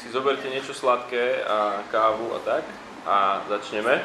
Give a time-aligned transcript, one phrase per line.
[0.00, 2.64] si zoberte niečo sladké a kávu a tak
[3.04, 4.00] a začneme.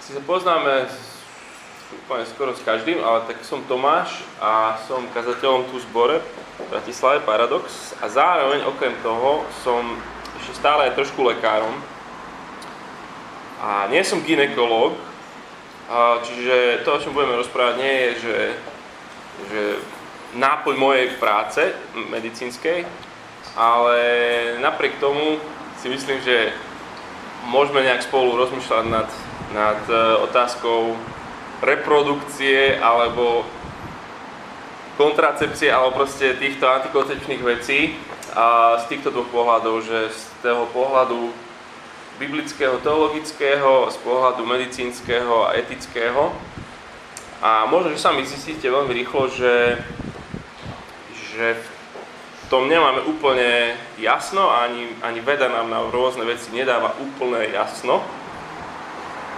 [0.00, 0.88] Si sa poznáme
[1.92, 6.24] úplne skoro s každým, ale tak som Tomáš a som kazateľom tu zbore
[6.56, 9.84] v Bratislave Paradox a zároveň okrem toho som
[10.40, 11.76] ešte stále aj trošku lekárom.
[13.60, 14.96] A nie som ginekológ,
[16.24, 18.38] čiže to, o čom budeme rozprávať, nie je, že,
[19.52, 19.62] že
[20.40, 21.60] náplň mojej práce
[22.08, 22.88] medicínskej,
[23.56, 23.98] ale
[24.62, 25.42] napriek tomu
[25.80, 26.52] si myslím, že
[27.48, 29.08] môžeme nejak spolu rozmýšľať nad,
[29.56, 29.96] nad e,
[30.28, 30.96] otázkou
[31.64, 33.44] reprodukcie alebo
[35.00, 37.96] kontracepcie alebo proste týchto antikoncepčných vecí
[38.36, 41.32] a z týchto dvoch pohľadov, že z toho pohľadu
[42.20, 46.36] biblického, teologického, z pohľadu medicínskeho a etického.
[47.40, 49.80] A možno, že sami zistíte veľmi rýchlo, že,
[51.32, 51.79] že v
[52.50, 58.02] tom nemáme úplne jasno, ani, ani veda nám na rôzne veci nedáva úplne jasno.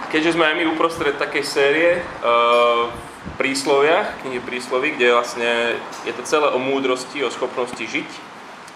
[0.09, 5.77] Keďže sme aj my uprostred takej série uh, v prísloviach, knihy prísloví, kde vlastne
[6.09, 8.09] je to celé o múdrosti, o schopnosti žiť,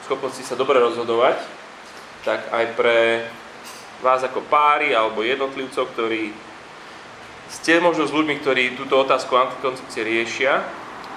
[0.06, 1.42] schopnosti sa dobre rozhodovať,
[2.22, 3.25] tak aj pre
[4.06, 6.30] vás ako páry alebo jednotlivcov, ktorí
[7.50, 10.62] ste možno s ľuďmi, ktorí túto otázku antikoncepcie riešia,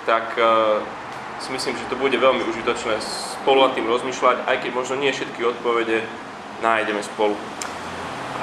[0.09, 0.81] tak uh,
[1.41, 5.13] si myslím, že to bude veľmi užitočné spolu nad tým rozmýšľať, aj keď možno nie
[5.13, 6.05] všetky odpovede
[6.61, 7.35] nájdeme spolu.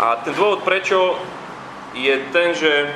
[0.01, 1.17] A ten dôvod, prečo
[1.93, 2.89] je ten, že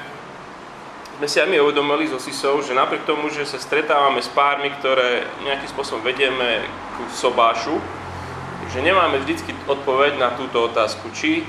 [1.21, 4.73] sme si aj my uvedomili so SISou, že napriek tomu, že sa stretávame s pármi,
[4.81, 7.77] ktoré nejakým spôsobom vedieme k sobášu,
[8.73, 11.45] že nemáme vždycky odpoveď na túto otázku, či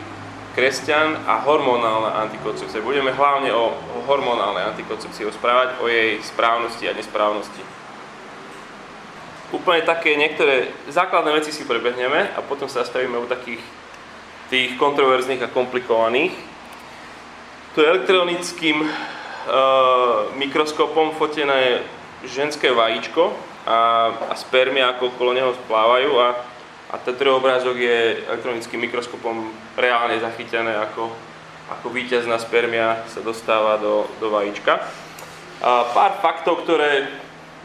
[0.53, 2.85] kresťan a hormonálna antikoncepcia.
[2.85, 7.82] Budeme hlavne o, o hormonálnej antikoncepcii rozprávať, o jej správnosti a nesprávnosti.
[9.53, 13.61] Úplne také niektoré základné veci si prebehneme a potom sa zastavíme u takých
[14.49, 16.33] tých kontroverzných a komplikovaných.
[17.77, 18.89] Je elektronickým e,
[20.37, 21.85] mikroskopom fotené
[22.25, 23.33] ženské vajíčko
[23.65, 26.29] a, a spermia, ako okolo neho splávajú a
[26.93, 29.49] a ten druhý obrázok je elektronickým mikroskopom
[29.81, 31.09] reálne zachytené, ako,
[31.73, 34.77] ako víťazná spermia sa dostáva do, do vajíčka.
[35.65, 37.09] A pár faktov, ktoré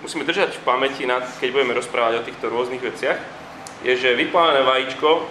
[0.02, 1.04] musíme držať v pamäti,
[1.42, 3.18] keď budeme rozprávať o týchto rôznych veciach,
[3.86, 5.26] je, že vyplávené vajíčko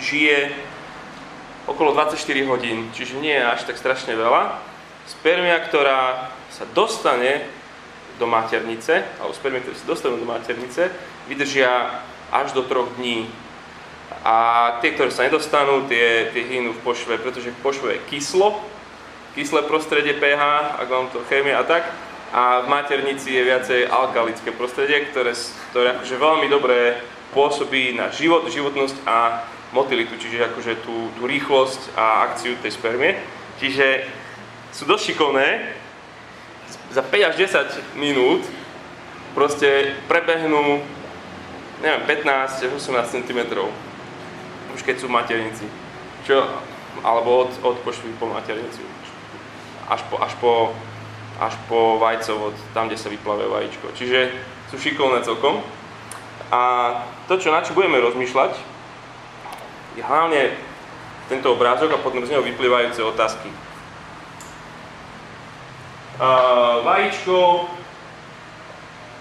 [0.00, 0.52] žije
[1.68, 2.16] okolo 24
[2.48, 4.58] hodín, čiže nie je až tak strašne veľa.
[5.06, 7.44] Spermia, ktorá sa dostane
[8.18, 10.92] do maternice, alebo spermia, ktoré sa dostanú do maternice,
[11.28, 12.00] vydržia
[12.32, 13.28] až do troch dní.
[14.20, 14.36] A
[14.84, 18.60] tie, ktoré sa nedostanú, tie, tie hynú v pošve, pretože v pošve je kyslo,
[19.32, 20.42] kyslé prostredie pH,
[20.76, 21.86] ak vám to chémia a tak,
[22.30, 25.34] a v maternici je viacej alkalické prostredie, ktoré,
[25.70, 27.02] ktoré akože veľmi dobre
[27.34, 33.18] pôsobí na život, životnosť a motilitu, čiže akože tú, tú rýchlosť a akciu tej spermie.
[33.58, 34.06] Čiže
[34.74, 35.78] sú dosť šikovné,
[36.90, 38.42] za 5 až 10 minút
[39.34, 40.82] proste prebehnú
[41.82, 43.40] neviem, 15 až 18 cm.
[44.74, 45.66] Už keď sú maternici.
[46.28, 46.46] Čo,
[47.00, 48.84] alebo od, od pošvy po maternici.
[49.88, 50.76] Až po, až po,
[51.40, 53.96] až po vajcovod, tam, kde sa vyplave vajíčko.
[53.96, 54.28] Čiže
[54.68, 55.64] sú šikovné celkom.
[56.52, 56.60] A
[57.24, 58.52] to, čo, na čo budeme rozmýšľať,
[59.96, 60.52] je hlavne
[61.32, 63.48] tento obrázok a potom z neho vyplývajúce otázky.
[66.20, 67.70] Uh, vajíčko,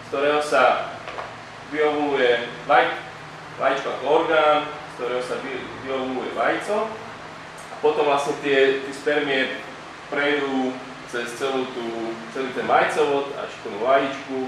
[0.03, 0.91] z ktorého sa
[1.71, 2.91] vyovuluje vaj,
[3.55, 5.53] vajíčko ako orgán, z ktorého sa vy,
[5.87, 6.91] vyovuluje vajco.
[7.71, 9.63] A potom vlastne tie, tie spermie
[10.11, 10.75] prejdú
[11.09, 14.45] cez celú tú, celý ten vajcovod až tomu vajíčku.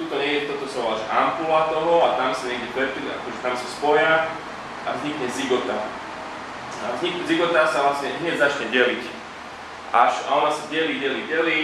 [0.00, 3.54] Tuto nie je, toto sa volá ampula toho a tam sa niekde fertil, akože tam
[3.54, 4.12] sa spoja
[4.84, 5.78] a vznikne zigota.
[6.84, 9.04] A vznik, zigota sa vlastne hneď začne deliť.
[9.94, 11.62] Až, a ona sa delí, delí, delí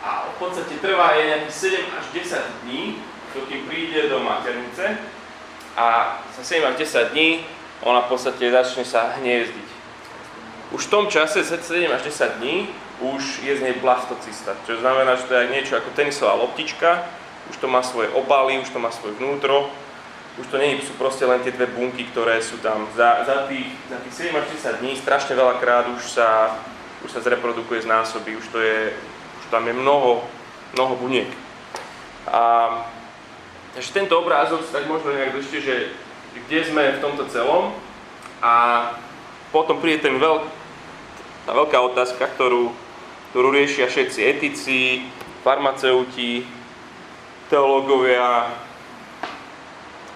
[0.00, 2.82] a v podstate trvá je nejakých 7 až 10 dní,
[3.36, 4.96] dokým príde do maternice
[5.76, 7.44] a za 7 až 10 dní
[7.82, 9.77] ona v podstate začne sa hniezdiť.
[10.72, 11.60] Už v tom čase, 7
[11.92, 12.68] až 10 dní,
[13.00, 17.06] už je z nej blastocista, čo znamená, že to je niečo ako tenisová loptička,
[17.48, 19.70] už to má svoje obaly, už to má svoje vnútro,
[20.36, 22.84] už to nie sú proste len tie dve bunky, ktoré sú tam.
[22.92, 26.58] Za, za, tých, za tých 7 až 10 dní strašne veľakrát už sa,
[27.06, 28.92] už sa zreprodukuje z násoby, už, to je,
[29.40, 30.26] už tam je mnoho,
[30.74, 31.30] mnoho buniek.
[32.28, 32.68] A
[33.78, 35.74] Takže tento obrázok tak možno nejak držte, že
[36.34, 37.70] kde sme v tomto celom
[38.42, 38.82] a
[39.54, 40.50] potom príde ten veľk,
[41.48, 42.76] tá veľká otázka, ktorú,
[43.32, 45.08] ktorú riešia všetci etici,
[45.40, 46.44] farmaceuti,
[47.48, 48.52] teológovia,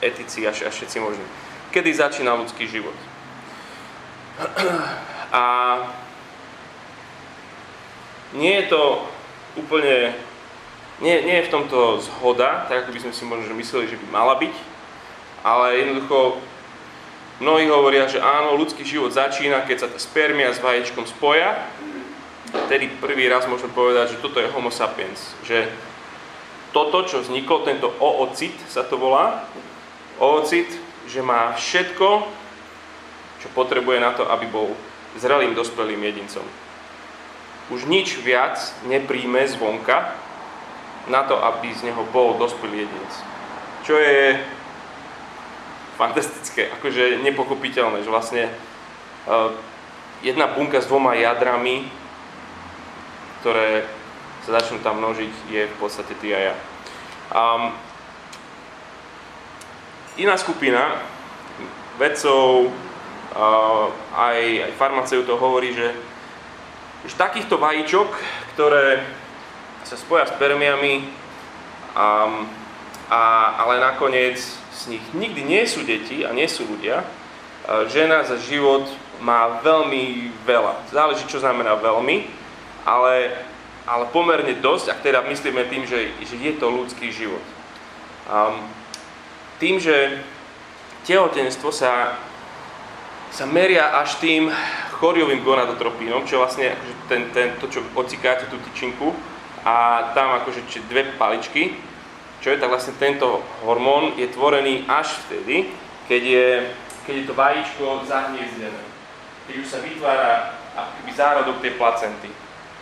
[0.05, 1.25] etici a, všetci možní.
[1.73, 2.93] Kedy začína ľudský život?
[5.33, 5.45] A
[8.37, 9.09] nie je to
[9.57, 10.13] úplne,
[11.01, 14.07] nie, nie je v tomto zhoda, tak ako by sme si možno mysleli, že by
[14.13, 14.53] mala byť,
[15.41, 16.45] ale jednoducho
[17.43, 21.59] mnohí hovoria, že áno, ľudský život začína, keď sa tá spermia s vaječkom spoja,
[22.71, 25.67] vtedy prvý raz môžeme povedať, že toto je homo sapiens, že
[26.71, 29.45] toto, čo vzniklo, tento oocit sa to volá,
[30.23, 30.71] oocit,
[31.11, 32.09] že má všetko,
[33.45, 34.73] čo potrebuje na to, aby bol
[35.19, 36.47] zrelým, dospelým jedincom.
[37.75, 38.57] Už nič viac
[38.87, 40.15] nepríjme zvonka
[41.11, 43.15] na to, aby z neho bol dospelý jedinec.
[43.83, 44.39] Čo je
[46.03, 48.51] fantastické, akože nepochopiteľné, že vlastne
[49.31, 49.55] uh,
[50.19, 51.87] jedna bunka s dvoma jadrami,
[53.39, 53.87] ktoré
[54.43, 56.55] sa začnú tam množiť, je v podstate ty a ja.
[57.31, 57.71] Um,
[60.19, 60.99] iná skupina
[62.03, 63.87] vedcov, uh,
[64.19, 65.95] aj, aj farmaceutov hovorí, že,
[67.07, 68.11] že takýchto vajíčok,
[68.59, 69.07] ktoré
[69.87, 71.07] sa spoja s permiami,
[71.95, 72.51] um,
[73.07, 73.23] a,
[73.63, 78.41] ale nakoniec z nich nikdy nie sú deti a nie sú ľudia, uh, žena za
[78.41, 78.89] život
[79.21, 80.89] má veľmi veľa.
[80.91, 82.27] Záleží, čo znamená veľmi,
[82.83, 83.45] ale
[83.87, 87.43] ale pomerne dosť, ak teda myslíme tým, že, že je to ľudský život.
[88.31, 88.63] Um,
[89.59, 90.23] tým, že
[91.03, 92.15] tehotenstvo sa,
[93.35, 94.51] sa meria až tým
[95.03, 99.11] choriovým gonadotropínom, čo vlastne akože ten, ten, to, čo ocikáte tú tyčinku
[99.67, 101.75] a tam akože dve paličky,
[102.43, 105.71] čo je tak vlastne tento hormón je tvorený až vtedy,
[106.11, 106.49] keď je,
[107.07, 108.83] keď je to vajíčko zahniezdené.
[109.47, 110.31] Keď už sa vytvára
[110.75, 112.35] akoby zárodok tej placenty.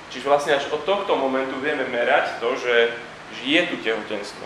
[0.09, 2.97] Čiže vlastne až od tohto momentu vieme merať to, že,
[3.37, 4.43] že je tu tehotenstvo.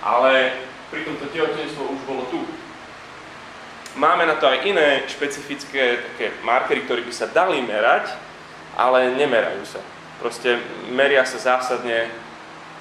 [0.00, 0.54] Ale
[0.94, 2.46] pri tomto tehotenstvo už bolo tu.
[3.98, 8.14] Máme na to aj iné špecifické také markery, ktoré by sa dali merať,
[8.78, 9.82] ale nemerajú sa.
[10.22, 10.62] Proste
[10.94, 12.06] meria sa zásadne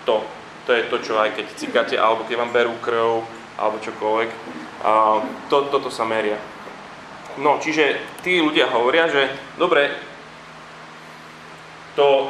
[0.06, 0.22] to.
[0.69, 3.25] To je to, čo aj keď cikáte, alebo keď vám berú krv,
[3.57, 4.30] alebo čokoľvek.
[4.86, 5.18] A
[5.50, 6.38] to, toto sa meria.
[7.42, 9.89] No, čiže tí ľudia hovoria, že dobre,
[11.98, 12.30] to,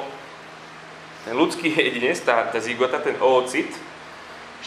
[1.27, 3.75] ten ľudský jedinec, tá, tá zigota, ten oocit,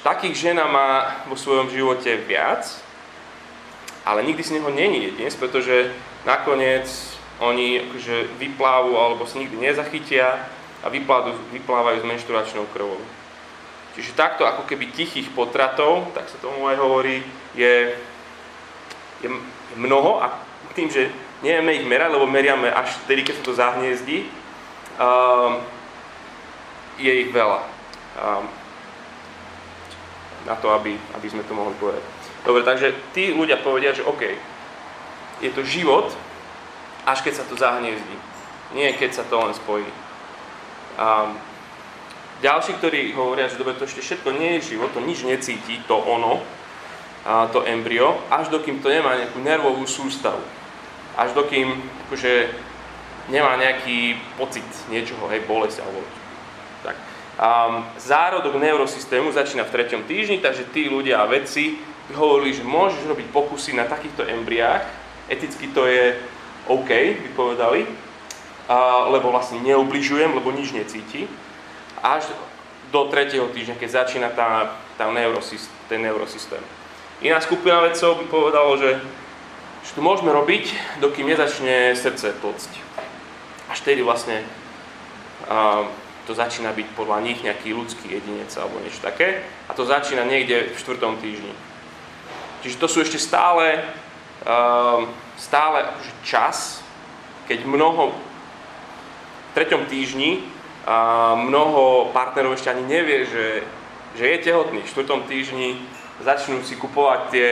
[0.03, 2.69] takých žena má vo svojom živote viac,
[4.05, 5.95] ale nikdy z neho není jedinec, pretože
[6.29, 6.91] nakoniec
[7.41, 10.45] oni akože vyplávajú alebo sa nikdy nezachytia
[10.83, 13.01] a vyplávajú, vyplávajú s menštruačnou krvou.
[13.93, 17.21] Čiže takto ako keby tichých potratov, tak sa tomu aj hovorí,
[17.53, 17.93] je,
[19.21, 19.29] je
[19.77, 20.33] mnoho a
[20.73, 21.13] tým, že
[21.45, 24.25] nevieme ich merať, lebo meriame až vtedy, keď sa to zahniezdí,
[24.97, 25.61] um,
[26.97, 27.61] je ich veľa.
[28.17, 28.45] Um,
[30.43, 32.03] na to, aby, aby sme to mohli povedať.
[32.43, 34.23] Dobre, takže tí ľudia povedia, že OK,
[35.39, 36.11] je to život,
[37.07, 38.17] až keď sa to zahniezdí.
[38.75, 39.87] Nie keď sa to len spojí.
[40.99, 41.39] Um,
[42.43, 45.95] ďalší, ktorí hovoria, že dobre, to ešte všetko nie je život, to nič necíti, to
[45.95, 46.43] ono,
[47.23, 50.43] a to embryo, až dokým to nemá nejakú nervovú sústavu.
[51.15, 51.71] Až dokým
[52.11, 52.51] akože,
[53.31, 56.03] nemá nejaký pocit niečoho, hej, bolesť alebo
[56.83, 56.99] tak.
[57.39, 61.79] Um, zárodok neurosystému začína v treťom týždni, takže tí ľudia a vedci
[62.11, 64.83] hovorili, že môžeš robiť pokusy na takýchto embriách,
[65.31, 66.19] eticky to je
[66.67, 66.91] OK,
[67.31, 71.31] vypovedali, uh, lebo vlastne neubližujem, lebo nič necíti,
[72.03, 72.29] až
[72.91, 76.61] do tretieho týždňa, keď začína tá, tá neurosystém, ten neurosystém.
[77.23, 78.99] Iná skupina vedcov by povedalo, že,
[79.95, 82.93] to môžeme robiť, dokým nezačne srdce tlcť
[83.73, 84.45] až tedy vlastne
[85.49, 85.89] uh,
[86.29, 89.49] to začína byť podľa nich nejaký ľudský jedinec alebo niečo také.
[89.67, 91.57] A to začína niekde v štvrtom týždni.
[92.63, 93.81] Čiže to sú ešte stále,
[94.45, 95.09] uh,
[95.41, 96.85] stále akože čas,
[97.49, 98.21] keď mnoho v
[99.57, 100.45] treťom týždni
[100.87, 103.47] uh, mnoho partnerov ešte ani nevie, že,
[104.19, 104.83] že je tehotný.
[104.83, 105.79] V štvrtom týždni
[106.23, 107.51] začnú si kupovať tie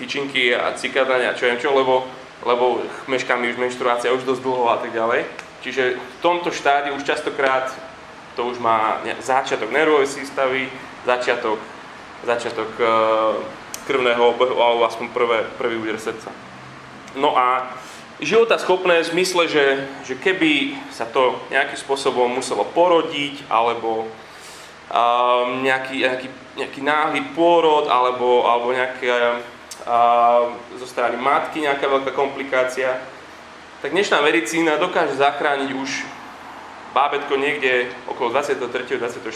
[0.00, 2.06] tyčinky a cikadania, čo viem čo, lebo
[2.44, 5.24] lebo meškáme už menštruácia už dosť dlho a tak ďalej.
[5.64, 7.72] Čiže v tomto štádiu už častokrát
[8.36, 10.68] to už má začiatok nervovej sústavy,
[11.08, 11.56] začiatok,
[12.26, 12.84] začiatok e,
[13.88, 16.28] krvného obehu alebo aspoň prvé, prvý úder srdca.
[17.16, 17.72] No a
[18.22, 19.66] života schopné v zmysle, že,
[20.06, 27.90] že keby sa to nejakým spôsobom muselo porodiť alebo um, nejaký, nejaký, nejaký náhly pôrod
[27.90, 29.10] alebo, alebo nejaké
[29.84, 29.98] a
[30.80, 33.04] zo strany matky nejaká veľká komplikácia,
[33.84, 35.90] tak dnešná medicína dokáže zachrániť už
[36.96, 38.96] bábetko niekde okolo 23.
[38.96, 39.28] 24.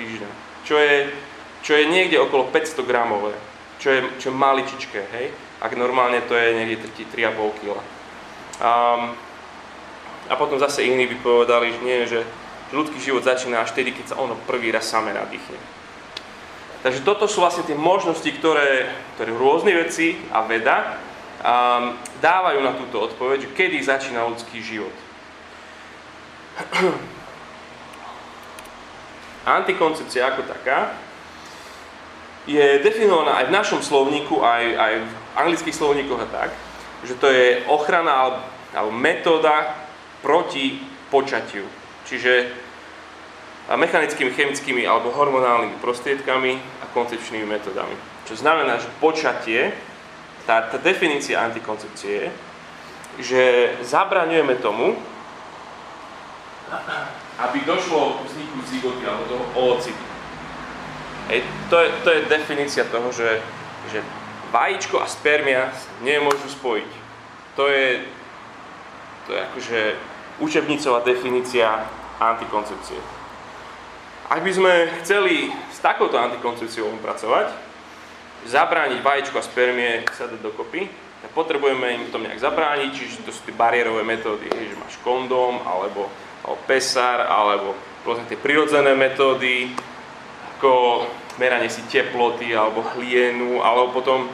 [0.00, 0.30] týždňa.
[0.64, 1.12] Čo je,
[1.60, 3.36] čo je niekde okolo 500 gramové,
[3.76, 5.26] čo je, čo je maličičké, hej?
[5.60, 6.80] Ak normálne to je niekde
[7.12, 7.84] 3,5 kg.
[8.60, 9.16] Um,
[10.30, 12.20] a potom zase iní by povedali, že nie, že
[12.70, 15.58] ľudský život začína až vtedy, keď sa ono prvý raz samé nadýchne.
[16.80, 20.96] Takže toto sú vlastne tie možnosti, ktoré, ktoré rôzne veci a veda
[21.40, 21.92] um,
[22.24, 24.94] dávajú na túto odpoveď, že kedy začína ľudský život.
[29.60, 30.94] Antikoncepcia ako taká
[32.48, 36.50] je definovaná aj v našom slovníku, aj, aj v anglických slovníkoch a tak,
[37.04, 38.40] že to je ochrana alebo,
[38.74, 39.74] alebo metóda
[40.22, 40.78] proti
[41.10, 41.66] počatiu.
[42.06, 42.52] Čiže
[43.70, 47.94] mechanickými, chemickými alebo hormonálnymi prostriedkami a koncepčnými metodami.
[48.26, 49.74] Čo znamená, že počatie,
[50.46, 52.28] tá, tá definícia antikoncepcie je,
[53.20, 53.42] že
[53.86, 54.96] zabraňujeme tomu,
[57.38, 60.04] aby došlo k vzniku zigoty alebo toho oocitu.
[61.30, 63.38] Hej, to, je, to je definícia toho, že,
[63.90, 64.02] že
[64.50, 65.70] vajíčko a spermia
[66.02, 66.90] nemôžu spojiť.
[67.54, 68.02] To je,
[69.30, 69.80] to je akože
[70.42, 71.86] učebnicová definícia
[72.18, 72.98] antikoncepcie.
[74.26, 74.72] Ak by sme
[75.02, 77.54] chceli s takouto antikoncepciou pracovať,
[78.50, 80.42] zabrániť vajíčko a spermie sa dať
[81.20, 84.96] tak potrebujeme im v tom nejak zabrániť, čiže to sú tie bariérové metódy, že máš
[85.04, 86.08] kondóm, alebo,
[86.42, 89.68] alebo pesár, alebo rôzne tie prirodzené metódy,
[90.56, 91.04] ako
[91.36, 94.32] meranie si teploty alebo hlienu, alebo potom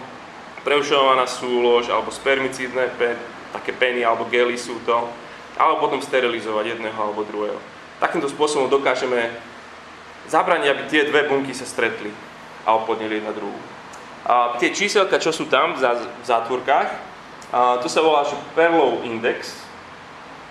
[0.62, 3.18] preušovaná súlož, alebo spermicídne pe,
[3.58, 5.08] také peny alebo gely sú to,
[5.56, 7.58] alebo potom sterilizovať jedného alebo druhého.
[7.96, 9.32] Takýmto spôsobom dokážeme
[10.28, 12.12] zabraniť, aby tie dve bunky sa stretli
[12.68, 13.56] a oplodnili jedna druhú.
[14.26, 15.80] A tie číselka, čo sú tam v
[16.26, 16.90] zátvorkách,
[17.54, 19.54] a to sa volá, že Perlov index.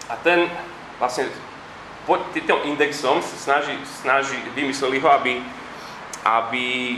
[0.07, 0.47] A ten
[0.95, 1.27] vlastne
[2.07, 5.43] pod týmto indexom sa snaží, snaží vymysleli ho, aby
[6.25, 6.97] aby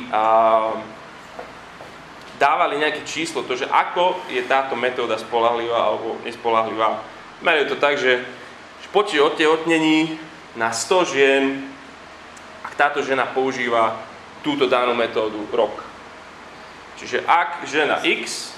[2.37, 7.01] dávali nejaké číslo, to, že ako je táto metóda spolahlivá alebo nespolahlivá.
[7.41, 8.21] Merajú to tak, že
[8.93, 10.15] počet odtehotnení
[10.55, 11.43] na 100 žien,
[12.63, 13.99] ak táto žena používa
[14.41, 15.83] túto danú metódu rok.
[16.97, 18.55] Čiže ak žena X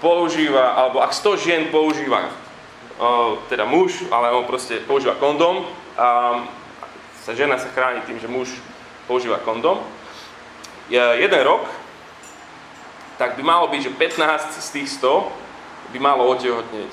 [0.00, 2.30] používa, alebo ak 100 žien používa,
[3.50, 5.66] teda muž, ale on proste používa kondom,
[5.98, 6.40] a
[7.26, 8.48] sa žena sa chráni tým, že muž
[9.10, 9.82] používa kondom,
[10.88, 11.66] jeden rok,
[13.18, 16.92] tak by malo byť, že 15 z tých 100 by malo otehotnieť.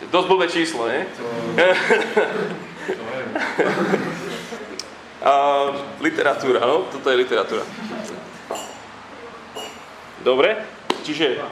[0.00, 1.04] To je dosť blbé číslo, nie?
[1.04, 1.22] To...
[2.88, 3.02] to
[5.20, 5.32] A,
[6.00, 6.88] literatúra, no?
[6.88, 7.60] Toto je literatúra.
[10.24, 10.56] Dobre?
[11.04, 11.44] Čiže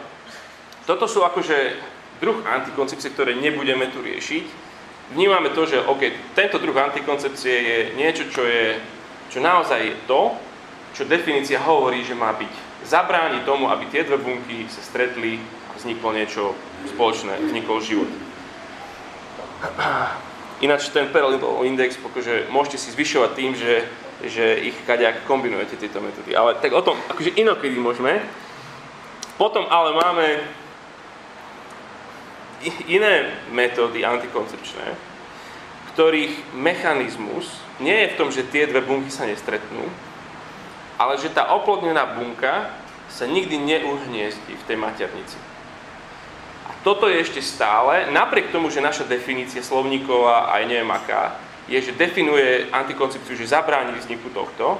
[0.88, 1.76] toto sú akože
[2.24, 4.44] druh antikoncepcie, ktoré nebudeme tu riešiť.
[5.12, 8.80] Vnímame to, že OK, tento druh antikoncepcie je niečo, čo je
[9.28, 10.32] čo naozaj je to,
[10.96, 12.67] čo definícia hovorí, že má byť.
[12.88, 15.36] Zabrániť tomu, aby tie dve bunky sa stretli
[15.68, 16.56] a vzniklo niečo
[16.88, 18.08] spoločné, vznikol život.
[20.64, 21.36] Ináč ten Perel
[21.68, 23.84] index, akože môžete si zvyšovať tým, že,
[24.24, 26.32] že ich kadejak kombinujete tieto metódy.
[26.32, 28.24] Ale tak o tom, akože inokedy môžeme.
[29.36, 30.26] Potom ale máme
[32.90, 34.96] iné metódy antikoncepčné,
[35.94, 37.46] ktorých mechanizmus
[37.78, 39.86] nie je v tom, že tie dve bunky sa nestretnú,
[40.98, 42.68] ale že tá oplodnená bunka
[43.08, 45.38] sa nikdy neuhniezdi v tej maternici.
[46.68, 51.38] A toto je ešte stále, napriek tomu, že naša definícia slovníková aj neviem aká,
[51.70, 54.76] je, že definuje antikoncepciu, že zabráni vzniku tohto,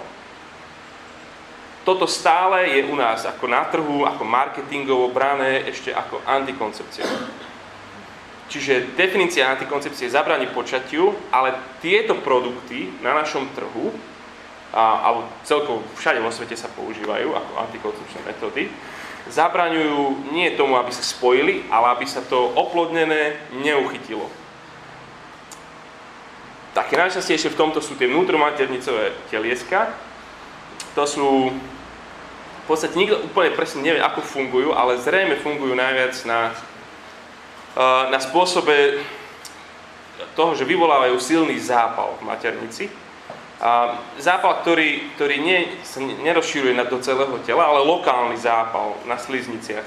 [1.88, 7.08] toto stále je u nás ako na trhu, ako marketingovo brané ešte ako antikoncepcia.
[8.52, 13.92] Čiže definícia antikoncepcie zabráni počatiu, ale tieto produkty na našom trhu,
[14.72, 18.62] a, alebo celkovo všade vo svete sa používajú ako antikoncepčné metódy,
[19.28, 24.24] zabraňujú nie tomu, aby sa spojili, ale aby sa to oplodnené neuchytilo.
[26.76, 29.92] Také najčastejšie v tomto sú tie vnútromaternicové telieska.
[30.94, 36.54] To sú, v podstate nikto úplne presne nevie, ako fungujú, ale zrejme fungujú najviac na
[38.10, 38.98] na spôsobe
[40.34, 42.90] toho, že vyvolávajú silný zápal v maternici.
[43.58, 49.82] A zápal, ktorý, ktorý nie, sa nerozšíruje do celého tela, ale lokálny zápal na slizniciach.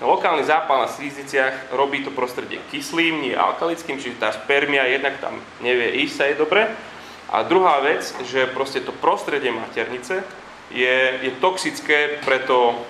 [0.00, 5.36] Lokálny zápal na slizniciach robí to prostredie kyslým, nie alkalickým, čiže tá spermia jednak tam
[5.64, 6.68] nevie ísť sa je dobre.
[7.32, 10.24] A druhá vec, že proste to prostredie maternice
[10.72, 12.80] je, je toxické pre, to,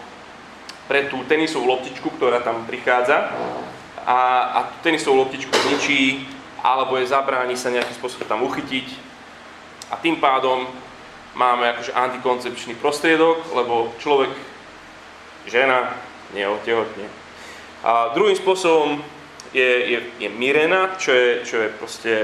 [0.86, 3.30] pre tú tenisovú loptičku, ktorá tam prichádza
[4.06, 4.18] a,
[4.54, 6.26] a tenisovú loptičku zničí,
[6.62, 9.09] alebo je zabráni sa nejakým spôsobom tam uchytiť.
[9.90, 10.66] A tým pádom
[11.34, 14.30] máme akože antikoncepčný prostriedok, lebo človek,
[15.46, 15.94] žena,
[16.34, 17.06] neotehotne.
[17.82, 19.02] A druhým spôsobom
[19.50, 22.14] je, je, je Mirena, čo je, čo je proste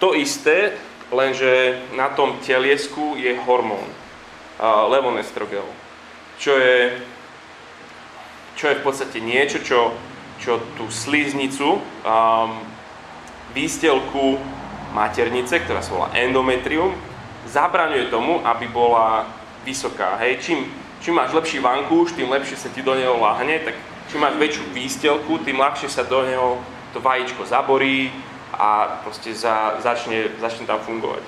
[0.00, 0.72] to isté,
[1.12, 3.86] lenže na tom teliesku je hormón,
[4.88, 5.64] levonestrogel,
[6.40, 6.96] čo je,
[8.56, 9.92] čo je v podstate niečo, čo,
[10.40, 12.50] čo tú sliznicu, um,
[13.52, 14.40] výstelku
[14.92, 16.94] maternice, ktorá sa volá endometrium,
[17.46, 19.26] zabraňuje tomu, aby bola
[19.62, 20.18] vysoká.
[20.22, 20.58] Hej, čím,
[21.00, 23.74] čím máš lepší vankúš, tým lepšie sa ti do neho láhne, tak
[24.10, 26.58] čím máš väčšiu výstelku, tým ľahšie sa do neho
[26.94, 28.08] to vajíčko zaborí
[28.54, 31.22] a proste za, začne, začne tam fungovať.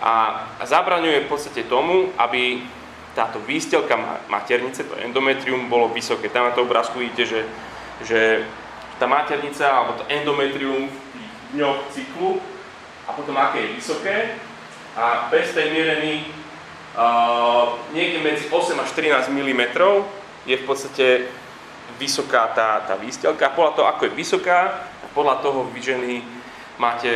[0.00, 2.62] A, a zabraňuje v podstate tomu, aby
[3.16, 3.96] táto výstelka
[4.28, 6.28] maternice, to endometrium, bolo vysoké.
[6.28, 7.40] Tam na to obrázku vidíte, že,
[8.04, 8.20] že
[9.00, 12.40] tá maternica alebo to endometrium v dňoch cyklu
[13.06, 14.16] a potom aké je vysoké
[14.98, 16.26] a bez tej miereny
[16.96, 19.62] uh, niekde medzi 8 až 13 mm
[20.46, 21.06] je v podstate
[21.98, 23.52] vysoká tá, tá výstelka.
[23.54, 24.60] Podľa toho, ako je vysoká,
[25.14, 26.14] podľa toho vy ženy
[26.76, 27.10] máte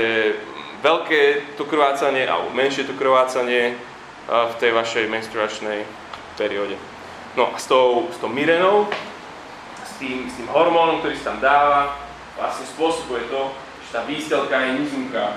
[0.80, 3.76] veľké to krvácanie alebo menšie to krvácanie
[4.30, 5.85] v tej vašej menstruačnej
[6.38, 6.80] perióde.
[7.37, 8.88] No a s tou, s tou mirenou,
[9.85, 11.80] s tým, s tým hormónom, ktorý sa tam dáva,
[12.40, 13.52] vlastne spôsobuje to,
[13.87, 15.37] že tá výstelka je nizunká.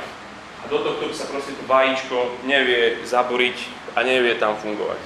[0.64, 3.58] A do tohto sa proste to vajíčko nevie zaboriť
[4.00, 5.00] a nevie tam fungovať.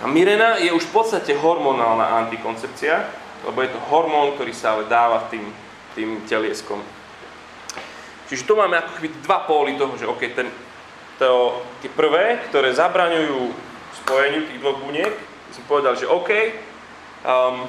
[0.00, 3.04] A Mirena je už v podstate hormonálna antikoncepcia,
[3.44, 5.44] lebo je to hormón, ktorý sa ale dáva tým,
[5.92, 6.80] tým telieskom.
[8.30, 10.48] Čiže tu máme ako keby dva póly toho, že OK, ten,
[11.18, 13.50] to, tie prvé, ktoré zabraňujú
[14.00, 15.12] spojeniu tých dvoch buniek,
[15.50, 16.30] som povedal, že OK,
[17.26, 17.66] um,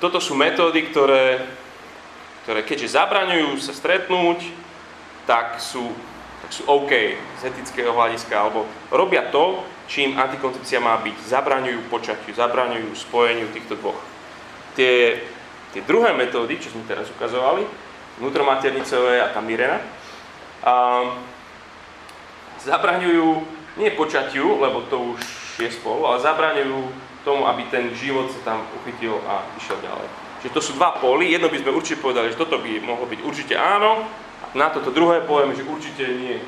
[0.00, 1.44] toto sú metódy, ktoré,
[2.42, 4.48] ktoré keďže zabraňujú sa stretnúť,
[5.30, 5.94] tak sú,
[6.42, 11.22] tak sú OK z etického hľadiska, alebo robia to, čím antikoncepcia má byť.
[11.22, 14.02] Zabraňujú počatiu, zabraňujú spojeniu týchto dvoch.
[14.74, 15.22] Tie,
[15.70, 17.62] tie druhé metódy, čo sme teraz ukazovali,
[18.18, 19.78] vnútromaternicové a tá mirena,
[20.66, 21.14] a,
[22.66, 23.46] zabraňujú
[23.78, 25.22] nie počatiu, lebo to už
[25.62, 26.90] je spolu, ale zabraňujú
[27.22, 30.08] tomu, aby ten život sa tam uchytil a išiel ďalej.
[30.42, 33.20] Čiže to sú dva póly, jedno by sme určite povedali, že toto by mohlo byť
[33.22, 34.08] určite áno,
[34.54, 36.38] na toto druhé povieme, že určite nie.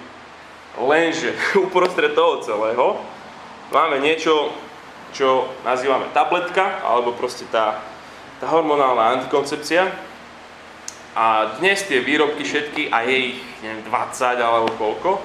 [0.79, 1.37] Lenže
[1.67, 2.99] uprostred toho celého
[3.71, 4.53] máme niečo,
[5.13, 7.81] čo nazývame tabletka, alebo proste tá,
[8.41, 9.93] tá hormonálna antikoncepcia.
[11.13, 15.21] A dnes tie výrobky všetky, a je ich neviem, 20 alebo koľko,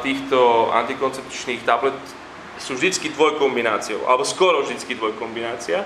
[0.00, 1.96] týchto antikoncepčných tablet
[2.56, 5.84] sú vždycky dvojkombináciou, alebo skoro vždycky dvojkombinácia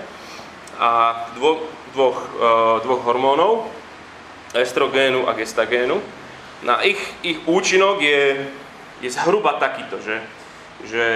[0.79, 2.19] a dvo, dvoch,
[2.87, 3.67] dvoch hormónov,
[4.55, 6.03] estrogénu a gestagénu.
[6.63, 8.47] Na ich, ich účinok je,
[9.01, 10.21] je zhruba takýto, že,
[10.85, 11.07] že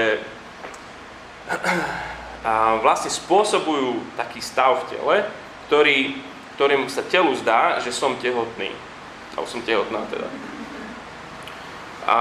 [2.45, 5.17] a vlastne spôsobujú taký stav v tele,
[5.67, 6.21] ktorý,
[6.57, 8.69] ktorým sa telu zdá, že som tehotný.
[9.33, 10.29] Alebo som tehotná teda.
[12.05, 12.17] A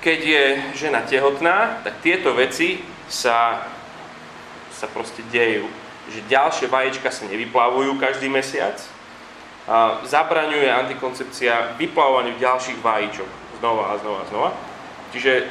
[0.00, 2.80] keď je žena tehotná, tak tieto veci
[3.12, 3.68] sa,
[4.72, 5.68] sa proste dejú.
[6.08, 8.80] Že ďalšie vajíčka sa nevyplavujú každý mesiac.
[10.08, 13.28] Zabraňuje antikoncepcia vyplavovaniu ďalších vajíčok
[13.60, 14.50] znova a znova a znova.
[15.12, 15.50] Čiže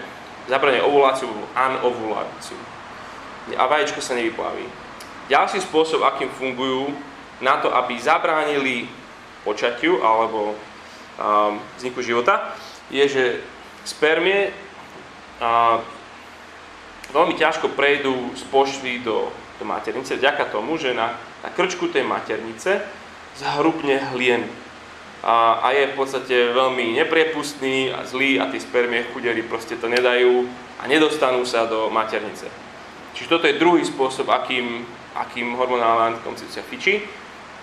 [0.49, 2.57] zabranie ovuláciu, anovuláciu.
[3.53, 4.65] A vajíčko sa nevyplaví.
[5.27, 6.91] Ďalší spôsob, akým fungujú
[7.43, 8.87] na to, aby zabránili
[9.43, 12.55] počatiu alebo um, vzniku života,
[12.87, 13.23] je, že
[13.83, 14.51] spermie
[15.39, 15.79] a,
[17.11, 22.03] veľmi ťažko prejdú z pošvy do, do maternice vďaka tomu, že na, na krčku tej
[22.03, 22.83] maternice
[23.37, 24.45] zhrupne hlien
[25.23, 29.89] a, a je v podstate veľmi nepriepustný a zlý a tí spermie chudery proste to
[29.89, 30.45] nedajú
[30.77, 32.45] a nedostanú sa do maternice.
[33.17, 34.85] Čiže toto je druhý spôsob, akým,
[35.17, 37.01] akým hormonálna antikoncepcia fičí.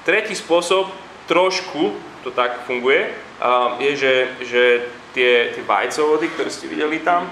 [0.03, 0.91] Tretí spôsob,
[1.31, 1.95] trošku
[2.27, 3.15] to tak funguje,
[3.79, 4.63] je, že, že
[5.15, 7.31] tie, tie vajcovody, ktoré ste videli tam,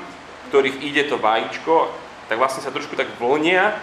[0.55, 1.91] ktorých ide to vajíčko,
[2.31, 3.75] tak vlastne sa trošku tak vlnia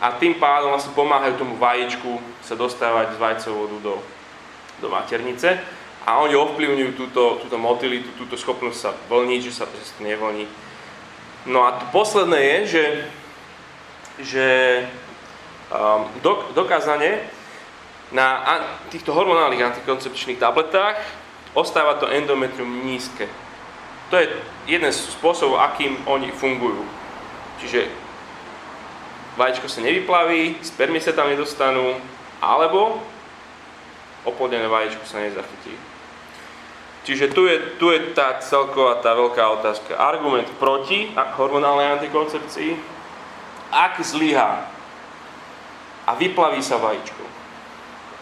[0.00, 3.94] a tým pádom vlastne pomáhajú tomu vajíčku sa dostávať z vajcovodu do,
[4.84, 5.56] do maternice
[6.06, 10.46] a oni ovplyvňujú túto, túto motilitu, túto schopnosť sa vlniť, že sa, to nevlní.
[11.48, 12.84] No a to posledné je, že,
[14.22, 14.48] že
[15.72, 17.26] um, dok, dokázane
[18.14, 18.60] na an,
[18.92, 21.02] týchto hormonálnych antikoncepčných tabletách
[21.58, 23.26] ostáva to endometrium nízke.
[24.12, 24.30] To je
[24.70, 26.86] jeden z spôsobov, akým oni fungujú.
[27.58, 28.05] Čiže
[29.36, 31.96] vajíčko sa nevyplaví, spermie sa tam nedostanú,
[32.40, 33.00] alebo
[34.24, 35.76] oplodené vajíčko sa nezachytí.
[37.06, 39.94] Čiže tu je, tu je tá celková, tá veľká otázka.
[39.94, 42.74] Argument proti hormonálnej antikoncepcii,
[43.70, 44.66] ak zlyhá
[46.02, 47.22] a vyplaví sa vajíčko,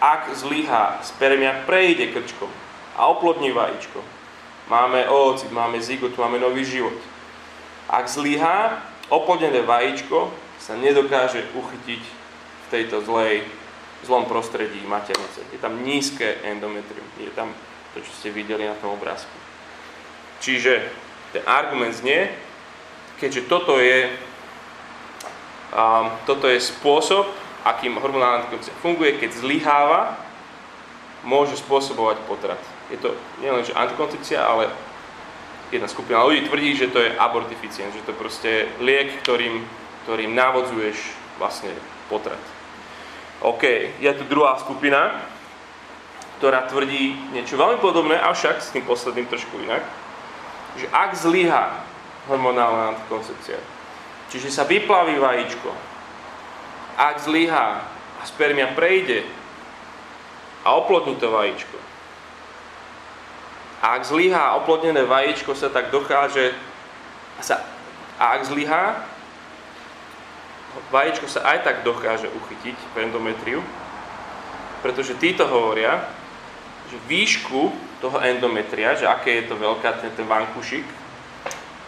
[0.04, 2.52] ak zlyhá spermia prejde krčkom
[3.00, 4.04] a oplodní vajíčko,
[4.68, 6.96] máme oocit, máme zigotu, máme nový život.
[7.88, 10.28] Ak zlyhá, oplodnené vajíčko
[10.64, 13.44] sa nedokáže uchytiť v tejto zlej,
[14.08, 15.44] zlom prostredí maternice.
[15.52, 17.52] Je tam nízke endometrium, je tam
[17.92, 19.32] to, čo ste videli na tom obrázku.
[20.40, 20.80] Čiže
[21.36, 22.32] ten argument znie,
[23.20, 24.08] keďže toto je,
[25.72, 27.28] um, toto je spôsob,
[27.64, 30.16] akým hormonálna antikoncepcia funguje, keď zlyháva,
[31.24, 32.60] môže spôsobovať potrat.
[32.92, 34.68] Je to nielen že antikoncepcia, ale
[35.72, 38.50] jedna skupina ľudí tvrdí, že to je abortificient, že to je proste
[38.84, 39.64] liek, ktorým,
[40.04, 40.96] ktorým navodzuješ
[41.40, 41.72] vlastne
[42.12, 42.40] potrat.
[43.40, 43.64] OK,
[44.00, 45.24] je tu druhá skupina,
[46.38, 49.82] ktorá tvrdí niečo veľmi podobné, avšak s tým posledným trošku inak,
[50.76, 51.72] že ak zlyha
[52.28, 53.58] hormonálna antikoncepcia,
[54.28, 55.70] čiže sa vyplaví vajíčko,
[56.94, 57.66] ak zlyha
[58.20, 59.24] a spermia prejde
[60.64, 61.78] a oplodní to vajíčko,
[63.84, 66.56] a ak zlyhá oplodnené vajíčko sa tak dokáže,
[67.44, 67.60] sa,
[68.16, 69.04] a ak zlyhá,
[70.90, 73.60] vajíčko sa aj tak dokáže uchytiť v endometriu,
[74.82, 76.04] pretože títo hovoria,
[76.92, 77.72] že výšku
[78.04, 80.84] toho endometria, že aké je to veľká ten, ten vankušik,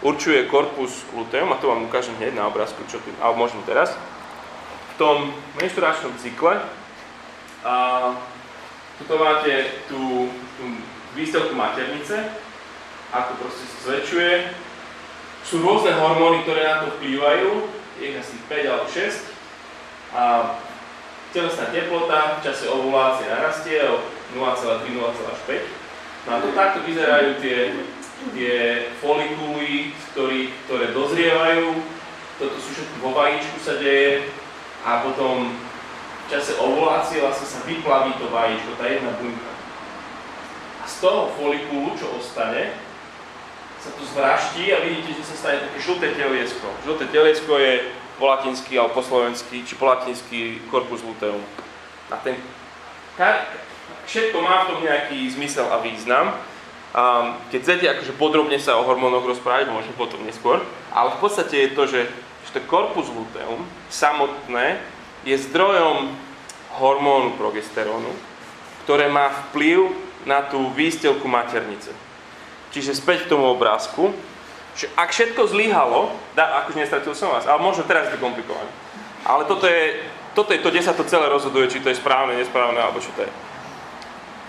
[0.01, 3.93] určuje korpus luteum, a to vám ukážem hneď na obrázku, čo tým, alebo môžem teraz,
[3.93, 5.29] v tom
[5.61, 6.57] menšturačnom cykle.
[7.65, 7.73] A
[8.97, 10.63] tuto máte tú, tú
[11.13, 12.33] výstavku maternice,
[13.13, 14.33] ako proste zväčšuje.
[15.45, 17.51] Sú rôzne hormóny, ktoré na to vplývajú,
[17.97, 19.33] je asi 5 alebo 6.
[20.13, 20.23] A
[21.35, 24.01] telesná teplota v čase ovulácie narastie o
[24.33, 26.27] 0,3-0,5.
[26.27, 27.71] No to takto vyzerajú tie,
[28.35, 28.57] tie
[28.99, 31.79] folikuly, ktorý, ktoré dozrievajú.
[32.37, 34.29] Toto sú všetko vo vajíčku sa deje
[34.85, 39.51] a potom v čase ovulácie vlastne sa vyplaví to vajíčko, tá jedna bunka.
[40.83, 42.75] A z toho folikulu, čo ostane,
[43.81, 46.67] sa to zvraští a vidíte, že sa stane také žlté teliesko.
[46.85, 47.73] Žlté teliesko je
[48.17, 51.41] po latinsky alebo po slovensky, či po latinsky corpus luteum.
[52.09, 52.41] A ten,
[54.09, 56.33] všetko má v tom nejaký zmysel a význam.
[56.97, 61.67] Um, keď chcete akože podrobne sa o hormónoch rozprávať, môžem potom neskôr, ale v podstate
[61.67, 62.01] je to, že,
[62.47, 63.61] že to corpus luteum
[63.91, 64.81] samotné
[65.27, 66.09] je zdrojom
[66.79, 68.09] hormónu progesterónu,
[68.87, 69.93] ktoré má vplyv
[70.25, 71.91] na tú výstelku maternice.
[72.77, 74.13] Čiže späť k tomu obrázku,
[74.77, 78.69] že ak všetko zlyhalo, da, akože nestratil som vás, ale možno teraz je to komplikované.
[79.25, 80.05] Ale toto je,
[80.37, 83.09] toto je to, kde sa to celé rozhoduje, či to je správne, nesprávne, alebo čo
[83.17, 83.31] to je.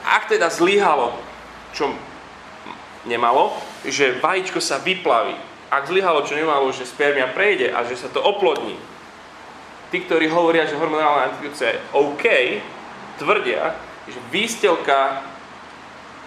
[0.05, 1.17] Ak teda zlyhalo,
[1.73, 1.89] čo
[3.09, 3.57] nemalo,
[3.89, 5.33] že vajíčko sa vyplaví,
[5.73, 8.77] ak zlyhalo, čo nemalo, že spermia prejde a že sa to oplodní,
[9.89, 12.25] tí, ktorí hovoria, že hormonálna antikoncepcia je OK,
[13.17, 13.73] tvrdia,
[14.05, 15.25] že výstelka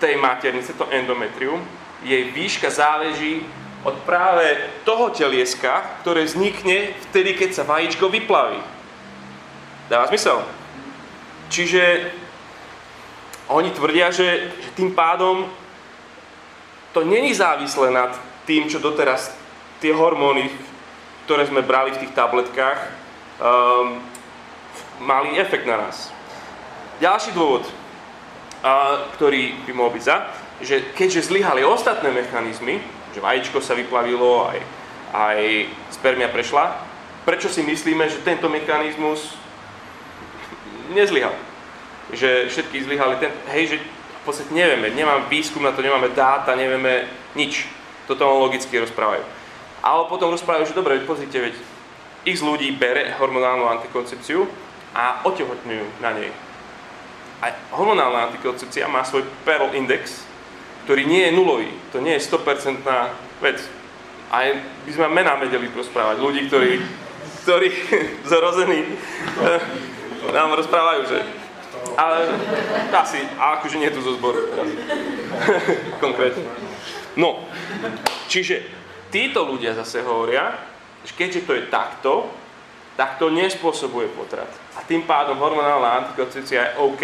[0.01, 1.61] tej maternice, to endometrium,
[2.01, 3.45] jej výška záleží
[3.81, 8.61] od práve toho telieska, ktoré vznikne vtedy, keď sa vajíčko vyplaví.
[9.89, 10.41] Dáva zmysel?
[11.49, 12.13] Čiže
[13.49, 15.49] oni tvrdia, že, že tým pádom
[16.93, 19.33] to není závislé nad tým, čo doteraz
[19.83, 20.47] tie hormóny,
[21.25, 22.79] ktoré sme brali v tých tabletkách,
[23.41, 23.99] um,
[25.01, 26.13] mali efekt na nás.
[27.01, 30.17] Ďalší dôvod, uh, ktorý by mohol byť za,
[30.61, 32.79] že keďže zlyhali ostatné mechanizmy,
[33.11, 34.59] že vajíčko sa vyplavilo, aj,
[35.13, 35.39] aj
[35.93, 36.77] spermia prešla,
[37.25, 39.35] prečo si myslíme, že tento mechanizmus
[40.93, 41.51] nezlyhal?
[42.11, 43.15] že všetky zlyhali.
[43.17, 43.77] Ten, hej, že
[44.21, 47.65] v podstate nevieme, nemáme výskum na to, nemáme dáta, nevieme nič.
[48.05, 49.23] Toto logicky rozprávajú.
[49.81, 51.55] Ale potom rozprávajú, že dobre, pozrite, veď
[52.27, 54.45] x ľudí bere hormonálnu antikoncepciu
[54.93, 56.29] a otehotňujú na nej.
[57.41, 60.21] A hormonálna antikoncepcia má svoj Pearl Index,
[60.85, 61.69] ktorý nie je nulový.
[61.91, 62.81] To nie je 100%
[63.41, 63.59] vec.
[64.31, 64.47] Aj
[64.87, 66.23] by sme mená vedeli rozprávať.
[66.23, 66.71] Ľudí, ktorí,
[67.43, 67.67] ktorí
[68.31, 68.97] zrození
[70.31, 71.19] nám rozprávajú, že
[71.97, 72.29] ale
[72.93, 74.47] asi, a akože nie je tu zo zboru.
[76.03, 76.45] Konkrétne.
[77.17, 77.43] No,
[78.31, 78.63] čiže
[79.11, 80.55] títo ľudia zase hovoria,
[81.03, 82.31] že keďže to je takto,
[82.95, 84.51] tak to nespôsobuje potrat.
[84.77, 87.03] A tým pádom hormonálna antikoncepcia je OK.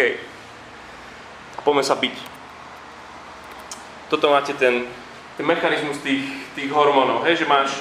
[1.58, 2.37] A poďme sa byť.
[4.08, 4.88] Toto máte ten,
[5.36, 6.24] ten mechanizmus tých,
[6.56, 7.76] tých hormónov, hej, že máš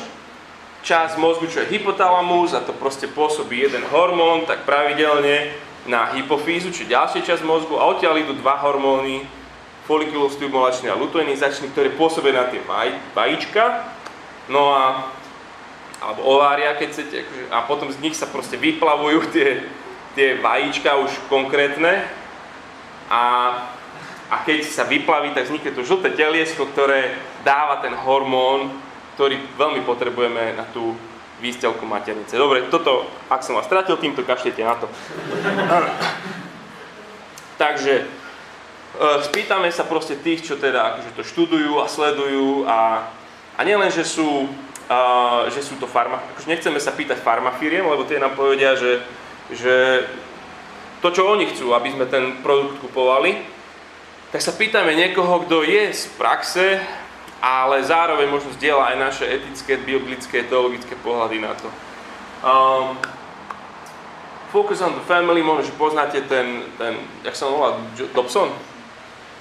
[0.84, 5.52] čas mozgu, čo je hypotalamus a to proste pôsobí jeden hormón, tak pravidelne
[5.88, 9.24] na hypofízu, či ďalšia časť mozgu a odtiaľ idú dva hormóny
[9.88, 13.88] folikulostimulačný a luteinizačný, ktoré pôsobia na tie vaj, vajíčka.
[14.52, 15.12] No a
[15.98, 19.66] alebo ovária, keď chcete, akože, a potom z nich sa proste vyplavujú tie,
[20.14, 22.06] tie vajíčka už konkrétne
[23.10, 23.24] a,
[24.28, 27.16] a keď sa vyplaví, tak vznikne to žlté teliesko, ktoré
[27.48, 28.76] dáva ten hormón,
[29.16, 30.94] ktorý veľmi potrebujeme na tú
[31.40, 32.36] výstelku maternice.
[32.36, 34.92] Dobre, toto, ak som vás stratil, týmto kašlete na to.
[37.62, 38.06] Takže, e,
[39.32, 43.10] spýtame sa proste tých, čo teda akože to študujú a sledujú a,
[43.58, 44.46] a nielen, že sú,
[44.86, 49.02] uh, že sú to farma, akože nechceme sa pýtať farmafíriem, lebo tie nám povedia, že,
[49.50, 50.06] že
[51.02, 53.57] to, čo oni chcú, aby sme ten produkt kupovali,
[54.32, 56.84] tak sa pýtame niekoho, kto je z praxe,
[57.40, 61.70] ale zároveň možno zdieľa aj naše etické, bioblické, teologické pohľady na to.
[62.44, 62.98] Um,
[64.52, 67.78] Focus on the Family, možno, že poznáte ten, ten jak sa volá,
[68.16, 68.52] Dobson?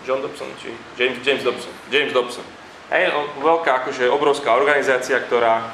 [0.06, 1.72] John Dobson, či James, James Dobson.
[1.90, 2.46] James Dobson.
[2.90, 3.10] Hej,
[3.42, 5.66] veľká, akože obrovská organizácia, ktorá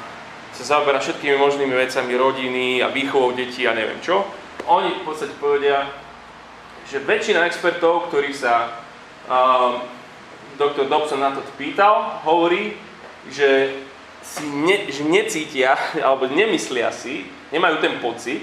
[0.53, 4.25] sa zaoberá všetkými možnými vecami rodiny a výchovou detí a neviem čo.
[4.65, 5.89] Oni v podstate povedia,
[6.89, 8.82] že väčšina expertov, ktorí sa
[9.29, 9.81] um,
[10.57, 12.77] doktor Dobson na to pýtal, hovorí,
[13.29, 13.73] že
[14.23, 18.41] si ne, že necítia, alebo nemyslia si, nemajú ten pocit,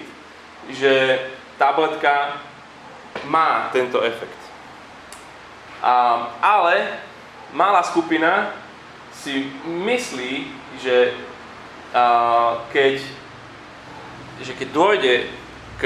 [0.70, 1.18] že
[1.58, 2.38] tabletka
[3.26, 4.38] má tento efekt.
[5.80, 7.00] A, ale
[7.56, 8.52] malá skupina
[9.16, 10.46] si myslí,
[10.80, 11.16] že
[11.92, 13.00] a, keď,
[14.44, 15.14] že keď dôjde
[15.80, 15.82] k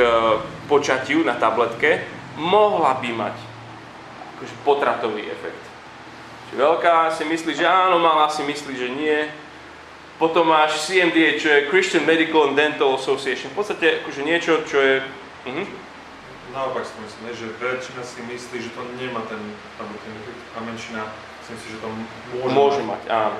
[0.66, 2.02] počatiu na tabletke,
[2.34, 3.36] mohla by mať
[4.36, 5.64] akože potratový efekt.
[6.50, 9.18] Čiže veľká si myslí, že áno, malá si myslí, že nie.
[10.18, 13.50] Potom máš CMDA, čo je Christian Medical and Dental Association.
[13.50, 14.94] V podstate akože niečo, čo je...
[15.50, 15.66] Uh-huh.
[16.54, 19.42] Naopak si myslím, že väčšina si myslí, že to nemá ten,
[19.74, 21.02] ten efekt a menšina
[21.42, 23.02] si, že to môže, môže mať.
[23.10, 23.38] áno.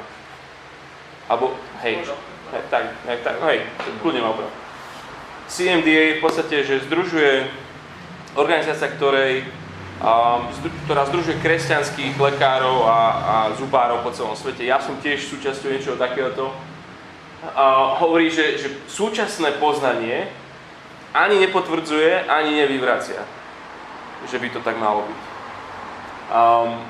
[1.24, 3.64] Alebo, hej, hej tak, hej, tak, hej,
[4.04, 4.50] kľudne ma oprav.
[5.48, 7.48] CMDA je v podstate, že združuje
[8.36, 9.48] organizácia, ktorej,
[10.84, 14.66] ktorá združuje kresťanských lekárov a, a zubárov po celom svete.
[14.66, 16.50] Ja som tiež súčasťou niečoho takéhoto.
[17.44, 20.32] Uh, hovorí, že, že súčasné poznanie
[21.12, 23.20] ani nepotvrdzuje, ani nevyvracia,
[24.24, 25.20] že by to tak malo byť.
[26.32, 26.80] Um,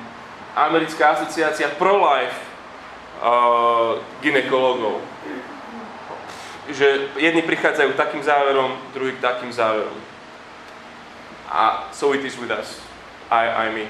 [0.55, 2.39] americká asociácia pro-life
[3.19, 5.03] uh, ginekologov.
[6.71, 9.93] Že jedni prichádzajú takým záverom, druhí k takým záverom.
[11.51, 12.84] A so it is with us.
[13.29, 13.85] Aj, aj my.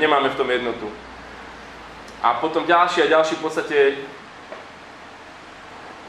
[0.00, 0.90] Nemáme v tom jednotu.
[2.22, 3.76] A potom ďalší a ďalší v podstate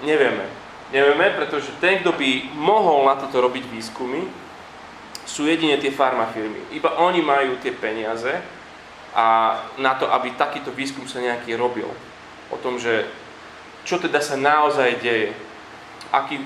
[0.06, 0.46] nevieme.
[0.94, 4.30] Nevieme, pretože ten, kto by mohol na toto robiť výskumy,
[5.26, 6.70] sú jedine tie farmafirmy.
[6.70, 8.30] Iba oni majú tie peniaze,
[9.14, 11.86] a na to, aby takýto výskum sa nejaký robil.
[12.50, 13.06] O tom, že
[13.86, 15.38] čo teda sa naozaj deje,
[16.10, 16.42] aký,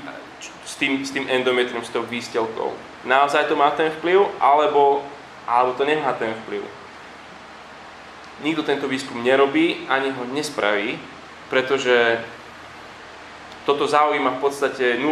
[0.68, 2.76] s, tým, s tým endometrium, s tou výstelkou.
[3.08, 5.00] Naozaj to má ten vplyv, alebo,
[5.48, 6.62] alebo to nemá ten vplyv.
[8.44, 11.00] Nikto tento výskum nerobí, ani ho nespraví,
[11.50, 12.22] pretože
[13.66, 15.08] toto zaujíma v podstate 0,0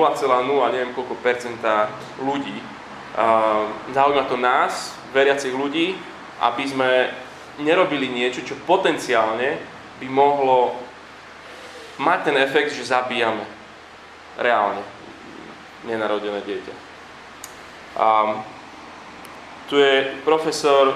[0.71, 1.89] neviem koľko percenta
[2.21, 2.55] ľudí.
[3.95, 5.95] Zaujíma to nás, veriacich ľudí,
[6.43, 7.09] aby sme
[7.63, 9.57] nerobili niečo, čo potenciálne
[10.03, 10.75] by mohlo
[11.95, 13.47] mať ten efekt, že zabíjame
[14.35, 14.83] reálne
[15.87, 16.75] nenarodené dieťa.
[17.95, 18.05] A
[19.69, 20.93] tu je profesor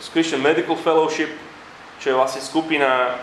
[0.00, 1.30] z Christian Medical Fellowship,
[2.00, 3.18] čo je vlastne skupina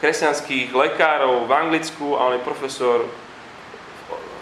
[0.00, 3.04] kresťanských lekárov v Anglicku a on je profesor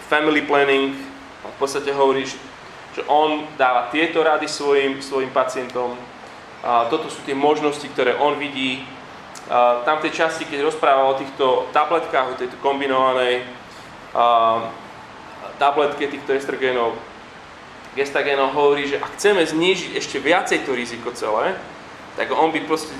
[0.07, 0.95] family planning.
[1.43, 5.95] A v podstate hovorí, že on dáva tieto rady svojim, svojim pacientom,
[6.59, 8.83] a toto sú tie možnosti, ktoré on vidí.
[9.47, 13.47] A tam v tej časti, keď rozpráva o týchto tabletkách, o tejto kombinovanej
[14.11, 14.67] a,
[15.55, 16.95] tabletke týchto estrogénov,
[17.93, 21.57] gestagénov hovorí, že ak chceme znížiť ešte viacej to riziko celé,
[22.17, 22.91] tak on by proste,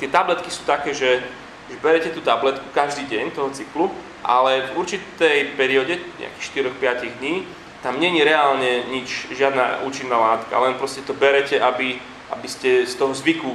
[0.00, 1.22] tie tabletky sú také, že,
[1.70, 3.86] že berete tú tabletku každý deň toho cyklu,
[4.24, 7.44] ale v určitej perióde, nejakých 4-5 dní,
[7.84, 12.00] tam není reálne nič, žiadna účinná látka, len proste to berete, aby
[12.32, 13.52] aby ste z toho zvyku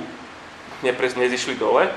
[0.86, 1.90] neprez, nezišli dole,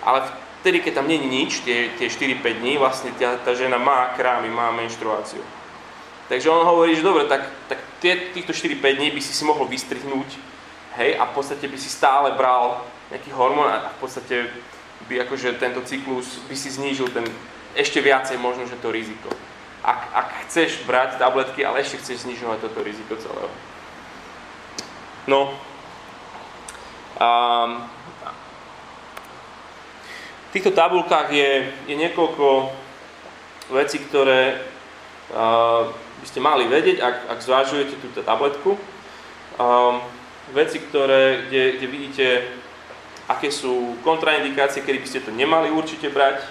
[0.00, 0.18] ale
[0.62, 4.48] vtedy, keď tam není nič, tie, tie 4-5 dní, vlastne tá, tá žena má krámy,
[4.48, 5.42] má menštruáciu.
[6.32, 7.76] Takže on hovorí, že dobre, tak, tak
[8.32, 10.40] týchto 4-5 dní by si si mohol vystrihnúť,
[10.96, 12.80] hej, a v podstate by si stále bral
[13.12, 14.48] nejaký hormón a v podstate
[15.12, 17.28] by akože tento cyklus by si znížil ten
[17.76, 19.28] ešte viacej možno, že to riziko.
[19.84, 23.52] Ak, ak chceš brať tabletky, ale ešte chceš znižovať toto riziko celého.
[25.28, 25.52] No,
[27.20, 27.28] a,
[30.48, 32.72] V týchto tabulkách je, je niekoľko
[33.72, 34.60] vecí, ktoré
[35.32, 35.92] uh,
[36.22, 38.78] by ste mali vedieť, ak, ak zvážujete túto tabletku.
[39.58, 39.98] Um,
[40.54, 42.26] veci, ktoré, kde, kde vidíte,
[43.26, 46.46] aké sú kontraindikácie, kedy by ste to nemali určite brať.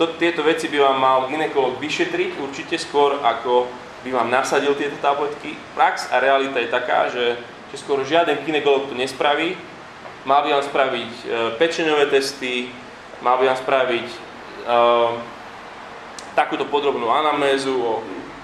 [0.00, 3.68] To, tieto veci by vám mal ginekolog vyšetriť určite skôr, ako
[4.06, 5.58] by vám nasadil tieto tabletky.
[5.74, 7.34] Prax a realita je taká, že,
[7.74, 9.58] že skoro žiaden ginekolog to nespraví.
[10.22, 11.24] Mal by vám spraviť e,
[11.58, 12.70] pečeňové testy,
[13.24, 14.18] mal by vám spraviť e,
[16.38, 17.98] takúto podrobnú anamnézu o,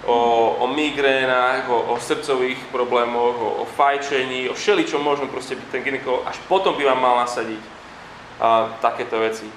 [0.07, 5.83] o, o migrénach, o, o srdcových problémoch, o, o fajčení, o všeličom možno proste ten
[5.83, 7.63] ginekolog, až potom by vám mal nasadiť
[8.41, 9.49] a, takéto veci.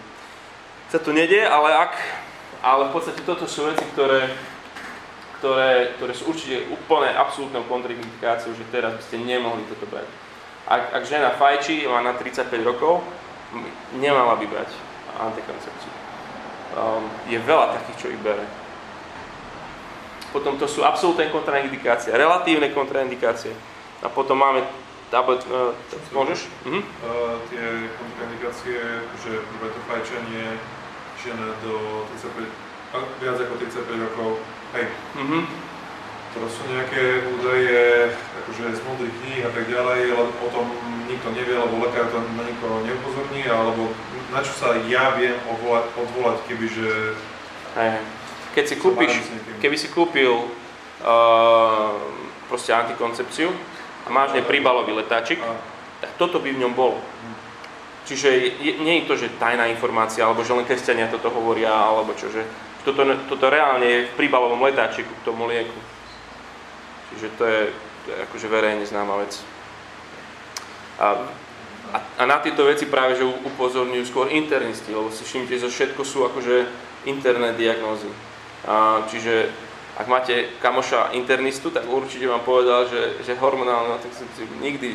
[0.88, 1.93] Sa to nedie, ale ak,
[2.63, 4.31] ale v podstate toto sú veci, ktoré,
[5.39, 10.07] ktoré, ktoré sú určite úplne absolútnou kontraindikáciou, že teraz by ste nemohli toto brať.
[10.67, 13.03] Ak, ak žena fajčí, má na 35 rokov,
[13.95, 14.71] nemala by brať
[15.17, 15.91] antikoncepciu.
[16.75, 18.43] Um, je veľa takých, čo ich bere.
[20.38, 23.58] Potom to sú absolútne kontraindikácie, relatívne kontraindikácie.
[24.06, 24.62] A potom máme
[25.10, 25.73] tablet, uh,
[26.13, 26.45] môžeš?
[26.62, 26.78] Uh-huh.
[26.78, 28.78] Uh, tie kontraindikácie,
[29.17, 30.62] že prvé to fajčenie,
[31.17, 32.54] žena do 35,
[33.17, 34.30] viac ako 35 rokov,
[34.78, 34.86] hej.
[35.17, 35.41] Uh-huh.
[36.38, 38.13] To sú nejaké údaje,
[38.45, 40.69] akože z modrých kníh a tak ďalej, ale o tom
[41.10, 43.89] nikto nevie, lebo lekár to na nikoho neupozorní, alebo
[44.30, 47.17] na čo sa ja viem odvolať, odvolať kebyže...
[47.73, 48.06] Hej.
[48.58, 49.13] Keď si kúpiš,
[49.62, 51.93] keby si kúpil uh,
[52.50, 53.54] proste antikoncepciu
[54.02, 55.38] a máš nej príbalový letáčik,
[56.02, 56.98] tak toto by v ňom bolo.
[56.98, 57.36] Hm.
[58.10, 62.17] Čiže je, nie je to, že tajná informácia, alebo že len kresťania toto hovoria, alebo
[62.17, 62.41] čo, že
[62.82, 65.78] toto, toto reálne je v príbalovom letáčiku k tomu lieku.
[67.13, 67.62] Čiže to je,
[68.04, 69.38] to je akože verejne známa vec.
[70.98, 71.30] A
[71.93, 76.02] a, a na tieto veci práve, že upozorňujú skôr internisti, lebo si všimnite, že všetko
[76.04, 76.67] sú akože
[77.08, 78.12] interné diagnózy.
[79.08, 79.47] Čiže
[79.97, 84.93] ak máte kamoša internistu, tak určite vám povedal, že, že hormonálnu antikoncepciu nikdy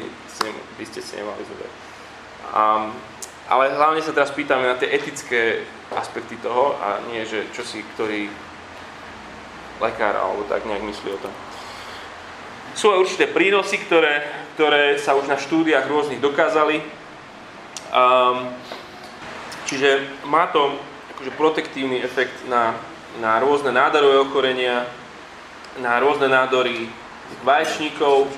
[0.79, 1.73] by ste si nemali zobrať.
[2.53, 2.63] A,
[3.51, 7.83] ale hlavne sa teraz pýtame na tie etické aspekty toho a nie, že čo si
[7.83, 8.31] ktorý
[9.83, 11.35] lekár alebo tak nejak myslí o tom.
[12.79, 14.23] Sú aj určité prínosy, ktoré,
[14.55, 16.79] ktoré sa už na štúdiách rôznych dokázali.
[17.93, 18.55] Um,
[19.67, 20.79] čiže má to
[21.19, 22.79] akože protektívny efekt na,
[23.21, 24.89] na rôzne nádorové ochorenia,
[25.81, 26.89] na rôzne nádory
[27.45, 28.29] vaječníkov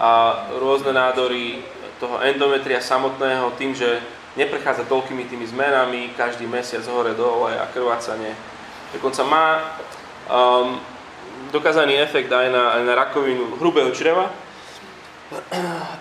[0.00, 1.64] a rôzne nádory
[1.98, 3.98] toho endometria samotného tým, že
[4.38, 8.32] neprechádza toľkými tými zmenami, každý mesiac hore dole a krvácanie.
[8.94, 9.46] Dokonca má
[10.30, 10.78] um,
[11.50, 14.30] dokázaný efekt aj na, aj na rakovinu hrubého čreva.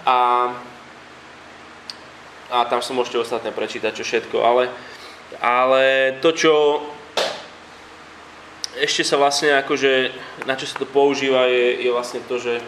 [0.05, 0.19] A,
[2.47, 4.37] a tam si môžete ostatné prečítať, čo všetko.
[4.39, 4.63] Ale,
[5.41, 5.83] ale
[6.21, 6.53] to, čo
[8.81, 10.13] ešte sa vlastne akože,
[10.45, 12.61] na čo sa to používa, je, je vlastne to, že,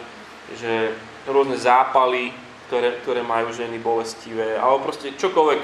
[0.58, 0.94] že
[1.26, 2.34] rôzne zápaly,
[2.66, 5.60] ktoré, ktoré majú ženy bolestivé, alebo proste čokoľvek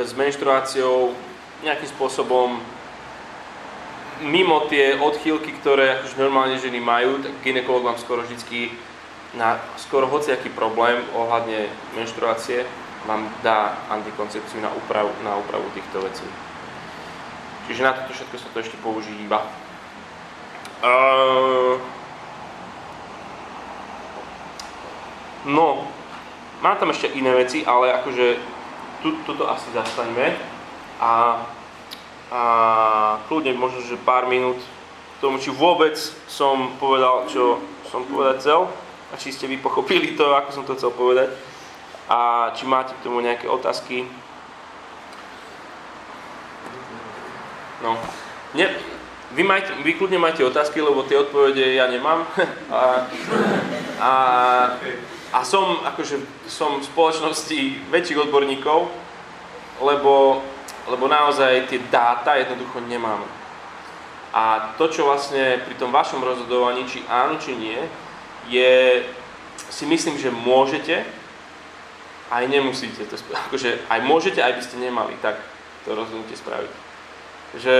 [0.00, 1.12] s menštruáciou
[1.62, 2.60] nejakým spôsobom
[4.22, 8.70] mimo tie odchýlky, ktoré akože normálne ženy majú, tak ginekolog vám skoro vždycky
[9.34, 12.68] na skoro hociaký problém ohľadne menštruácie
[13.08, 16.26] vám dá antikoncepciu na úpravu, na úpravu týchto vecí.
[17.66, 19.42] Čiže na toto všetko sa to ešte používa.
[20.82, 21.78] Uh,
[25.46, 25.86] no,
[26.58, 28.26] mám tam ešte iné veci, ale akože
[29.02, 30.34] tu, tuto asi zastaňme.
[31.02, 31.38] A
[32.32, 34.56] a kľudne možno, že pár minút
[35.20, 37.60] tomu, či vôbec som povedal, čo
[37.92, 38.72] som povedať chcel
[39.12, 41.28] a či ste vy pochopili to, ako som to chcel povedať
[42.08, 44.08] a či máte k tomu nejaké otázky.
[47.84, 48.00] No,
[48.56, 48.66] ne,
[49.34, 52.24] vy, majte, vy kľudne máte otázky, lebo tie odpovede ja nemám.
[52.72, 53.08] a,
[54.00, 54.12] a,
[55.32, 58.88] a som, akože, som v spoločnosti väčších odborníkov,
[59.82, 60.42] lebo
[60.86, 63.26] lebo naozaj tie dáta jednoducho nemáme.
[64.32, 67.78] A to, čo vlastne pri tom vašom rozhodovaní, či áno, či nie,
[68.48, 69.04] je,
[69.68, 71.04] si myslím, že môžete,
[72.32, 73.14] aj nemusíte to.
[73.46, 75.38] Akože aj môžete, aj by ste nemali tak
[75.84, 76.72] to rozhodnutie spraviť.
[77.60, 77.76] Že,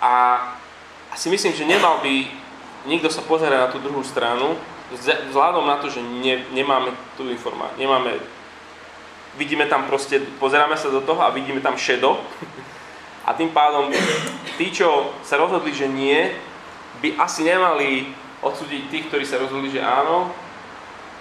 [0.00, 0.12] a,
[1.16, 2.28] si myslím, že nemal by
[2.86, 4.54] nikto sa pozerať na tú druhú stranu,
[5.32, 8.22] vzhľadom na to, že ne, nemáme tú informáciu, nemáme
[9.36, 12.16] vidíme tam proste, pozeráme sa do toho a vidíme tam šedo.
[13.26, 13.90] A tým pádom
[14.54, 16.30] tí, čo sa rozhodli, že nie,
[17.02, 20.30] by asi nemali odsúdiť tých, ktorí sa rozhodli, že áno.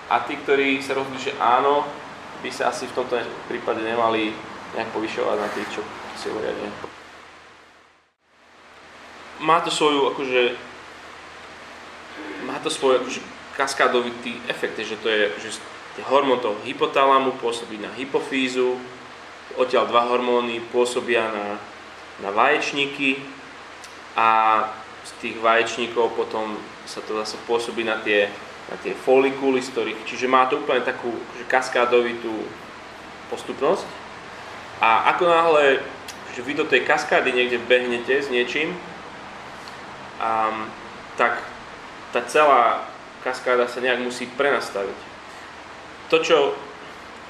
[0.06, 1.82] A tí, ktorí sa rozhodli, že áno,
[2.46, 3.18] by sa asi v tomto
[3.50, 4.38] prípade nemali
[4.78, 5.82] nejak povyšovať na tých, čo
[6.14, 6.95] si hovoria, nie.
[9.40, 10.42] Má to svoju, akože,
[12.48, 13.20] má to svoj akože
[13.56, 15.60] kaskádovitý efekt, že to je, že
[16.08, 18.76] hormón toho hypotalamu pôsobí na hypofízu,
[19.56, 21.48] odtiaľ dva hormóny pôsobia na,
[22.20, 23.24] na vaječníky
[24.16, 24.28] a
[25.08, 28.28] z tých vaječníkov potom sa to zase pôsobí na tie,
[28.68, 32.34] na tie folikuly, z ktorých, čiže má to úplne takú akože kaskádovitú
[33.32, 33.88] postupnosť.
[34.84, 35.66] A ako náhle
[36.36, 38.76] že vy do tej kaskády niekde behnete s niečím,
[40.20, 40.68] um,
[41.16, 41.44] tak
[42.12, 42.88] tá celá
[43.24, 45.00] kaskáda sa nejak musí prenastaviť.
[46.14, 46.38] To, čo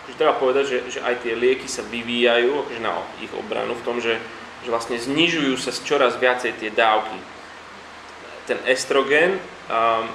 [0.05, 2.93] že treba povedať, že, že aj tie lieky sa vyvíjajú akože na
[3.25, 4.21] ich obranu v tom, že,
[4.61, 7.17] že vlastne znižujú sa čoraz viacej tie dávky.
[8.45, 10.05] Ten estrogen um,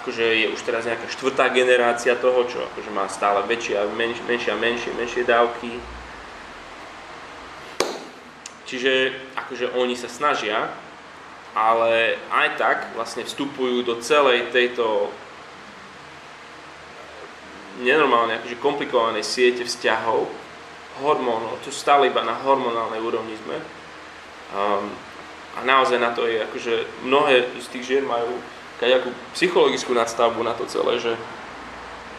[0.00, 4.18] akože je už teraz nejaká štvrtá generácia toho, čo akože má stále väčšie a menš,
[4.26, 5.70] menšie a menšie, menšie dávky.
[8.66, 10.70] Čiže akože oni sa snažia,
[11.54, 15.10] ale aj tak vlastne vstupujú do celej tejto
[17.82, 20.28] nenormálne akože komplikovanej siete vzťahov,
[21.00, 23.56] hormónov, čo stále iba na hormonálnej úrovni sme.
[24.52, 24.92] Um,
[25.58, 28.38] a naozaj na to je, akože mnohé z tých žien majú
[28.80, 31.12] nejakú psychologickú nadstavbu na to celé, že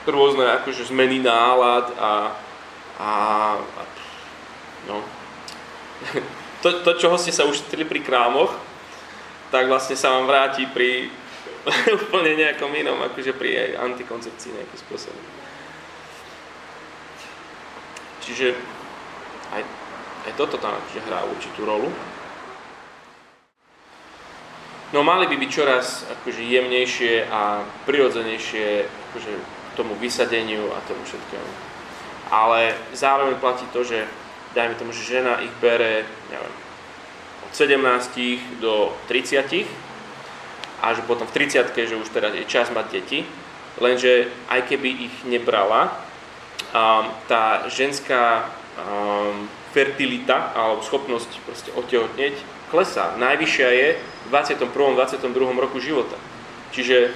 [0.06, 2.38] rôzne akože zmeny nálad a,
[3.02, 3.12] a,
[3.58, 3.82] a
[4.90, 5.02] no.
[6.62, 8.54] to, to, čoho ste sa už stretli pri krámoch,
[9.52, 11.12] tak vlastne sa vám vráti pri
[12.10, 15.24] úplne nejakom inom, akože pri antikoncepcii nejakým spôsobom.
[18.24, 18.56] Čiže
[19.52, 19.62] aj,
[20.30, 21.92] aj toto tam akože hrá určitú rolu.
[24.92, 29.32] No mali by byť čoraz akože jemnejšie a prirodzenejšie akože
[29.80, 31.52] tomu vysadeniu a tomu všetkému.
[32.32, 34.04] Ale zároveň platí to, že
[34.52, 36.56] dajme tomu, že žena ich bere neviem,
[37.54, 39.68] 17 do 30
[40.82, 43.28] a že potom v 30 že už teraz je čas mať deti,
[43.78, 45.94] lenže aj keby ich nebrala,
[46.74, 48.50] um, tá ženská
[48.80, 52.36] um, fertilita alebo schopnosť proste otehotneť
[52.72, 53.16] klesá.
[53.20, 54.96] Najvyššia je v 21.
[54.96, 55.28] 22.
[55.60, 56.16] roku života.
[56.72, 57.12] Čiže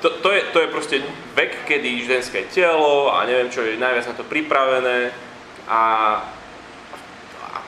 [0.00, 0.96] to, to, je, to je proste
[1.34, 5.10] vek, kedy ženské telo a neviem čo je najviac na to pripravené
[5.66, 5.82] a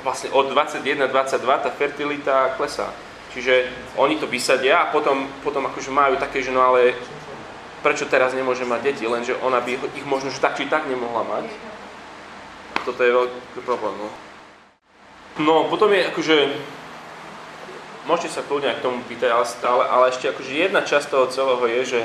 [0.02, 2.92] vlastne od 21-22 tá fertilita klesá.
[3.30, 6.98] Čiže oni to vysadia a potom, potom akože majú také, že no ale
[7.80, 11.46] prečo teraz nemôže mať deti, lenže ona by ich možno tak či tak nemohla mať.
[12.84, 13.94] Toto je veľký problém.
[14.00, 14.08] No,
[15.40, 16.36] no potom je akože
[18.08, 21.64] môžete sa kľudne k tomu pýtať, ale stále, ale ešte akože jedna časť toho celého
[21.68, 22.02] je, že,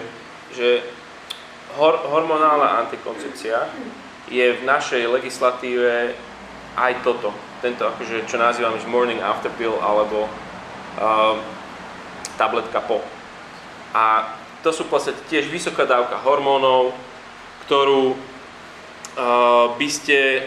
[0.53, 0.67] že
[1.79, 3.65] hor, hormonálna antikoncepcia
[4.29, 6.13] je v našej legislatíve
[6.75, 7.33] aj toto.
[7.63, 11.39] Tento akože, čo nazývame morning after pill alebo uh,
[12.35, 12.99] tabletka po.
[13.95, 16.91] A to sú v podstate tiež vysoká dávka hormónov,
[17.65, 20.45] ktorú uh, by ste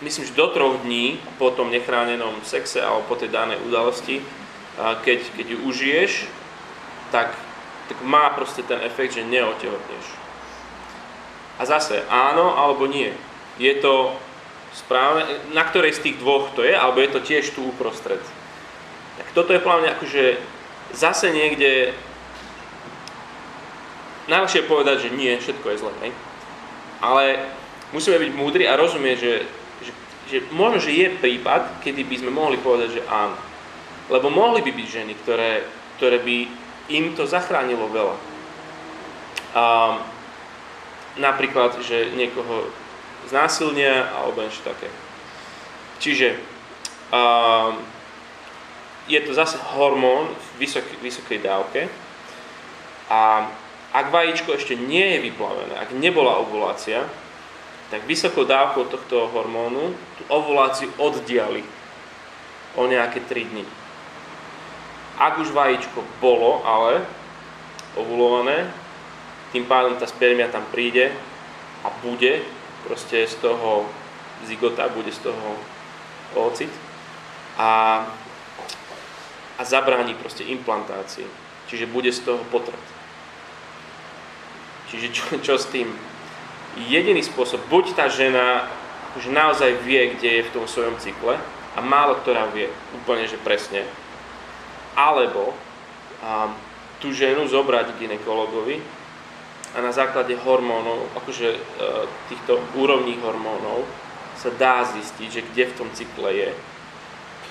[0.00, 4.24] myslím, že do troch dní po tom nechránenom sexe alebo po tej danej udalosti,
[4.80, 6.12] keď, keď ju užiješ,
[7.12, 7.36] tak,
[7.88, 10.06] tak má proste ten efekt, že neotehotneš.
[11.60, 13.12] A zase áno alebo nie.
[13.60, 14.16] Je to
[14.74, 18.22] správne, na ktorej z tých dvoch to je, alebo je to tiež tu uprostred.
[19.18, 20.38] Tak toto je plne akože
[20.94, 21.92] zase niekde
[24.30, 26.12] najlepšie povedať, že nie, všetko je zlé, hej?
[27.02, 27.22] Ale
[27.90, 29.32] musíme byť múdri a rozumieť, že
[30.30, 33.34] že možno, že je prípad, kedy by sme mohli povedať, že áno.
[34.06, 35.66] Lebo mohli by byť ženy, ktoré,
[35.98, 36.36] ktoré by
[36.94, 38.16] im to zachránilo veľa.
[39.58, 39.64] A,
[41.18, 42.70] napríklad, že niekoho
[43.28, 44.88] znásilnia alebo niečo také.
[46.00, 46.38] Čiže
[47.12, 47.76] a,
[49.10, 51.90] je to zase hormón v vysok, vysokej dávke
[53.10, 53.50] a
[53.90, 57.02] ak vajíčko ešte nie je vyplavené, ak nebola ovulácia,
[57.90, 61.66] tak vysokou dávkou tohto hormónu tú ovuláciu oddiali
[62.78, 63.66] o nejaké 3 dní.
[65.18, 67.02] Ak už vajíčko bolo, ale
[67.98, 68.70] ovulované,
[69.50, 71.10] tým pádom tá spermia tam príde
[71.82, 72.46] a bude
[72.84, 73.86] proste z toho
[74.44, 75.56] zigota, bude z toho
[76.34, 76.70] ocit
[77.58, 78.02] a,
[79.58, 81.26] a zabráni proste implantácii.
[81.68, 82.82] Čiže bude z toho potrat.
[84.90, 85.86] Čiže čo, čo s tým?
[86.76, 88.70] jediný spôsob, buď tá žena
[89.18, 91.34] už naozaj vie, kde je v tom svojom cykle
[91.74, 93.82] a málo ktorá vie úplne, že presne,
[94.94, 96.54] alebo um,
[97.02, 98.78] tú ženu zobrať ginekologovi
[99.70, 101.60] a na základe hormónov, akože uh,
[102.26, 103.86] týchto úrovní hormónov
[104.34, 106.50] sa dá zistiť, že kde v tom cykle je.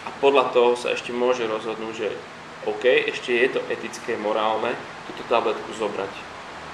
[0.04, 2.10] A podľa toho sa ešte môže rozhodnúť, že
[2.68, 4.76] OK, ešte je to etické, morálne,
[5.08, 6.12] túto tabletku zobrať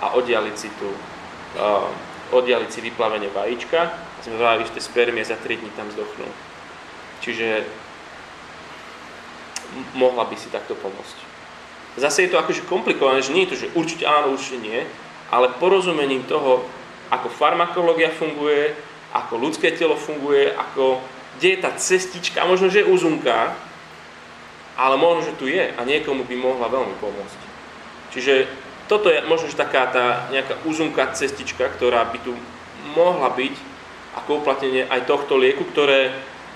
[0.02, 0.89] a oddialiť si tu,
[1.62, 1.88] uh,
[2.34, 6.26] oddialiť si vyplavenie vajíčka sme vrali, že tie spermie za 3 dní tam zdochnú.
[7.22, 7.62] Čiže
[9.93, 11.18] mohla by si takto pomôcť.
[12.02, 14.82] Zase je to akože komplikované, že nie je to, že určite áno, určite nie,
[15.32, 16.66] ale porozumením toho,
[17.10, 18.74] ako farmakológia funguje,
[19.14, 21.00] ako ľudské telo funguje, ako,
[21.38, 23.56] kde je tá cestička, možno, že je uzunká,
[24.76, 27.40] ale možno, že tu je a niekomu by mohla veľmi pomôcť.
[28.12, 28.48] Čiže
[28.92, 32.36] toto je možno, že taká tá nejaká uzunká cestička, ktorá by tu
[32.94, 33.56] mohla byť
[34.16, 36.14] ako uplatnenie aj tohto lieku, ktoré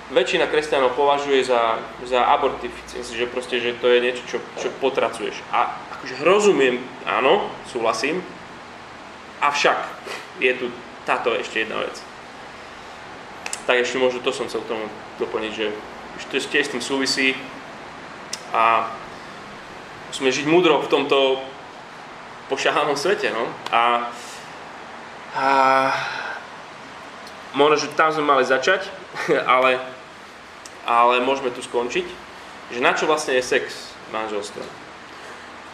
[0.09, 5.37] väčšina kresťanov považuje za, za abortificenci, že proste, že to je niečo, čo, čo potracuješ.
[5.53, 8.23] A akože rozumiem, áno, súhlasím,
[9.41, 9.77] avšak
[10.39, 10.67] je tu
[11.03, 11.95] táto ešte jedna vec.
[13.67, 14.85] Tak ešte možno to som chcel k tomu
[15.19, 15.67] doplniť, že
[16.29, 17.35] to tiež s tým súvisí
[18.51, 18.91] a
[20.09, 21.39] musíme žiť múdro v tomto
[22.49, 23.45] pošahanom svete, no.
[23.69, 24.09] A,
[25.37, 25.47] a
[27.53, 28.89] možno, že tam sme mali začať,
[29.53, 29.77] ale
[30.89, 32.05] ale môžeme tu skončiť,
[32.73, 34.65] že na čo vlastne je sex v.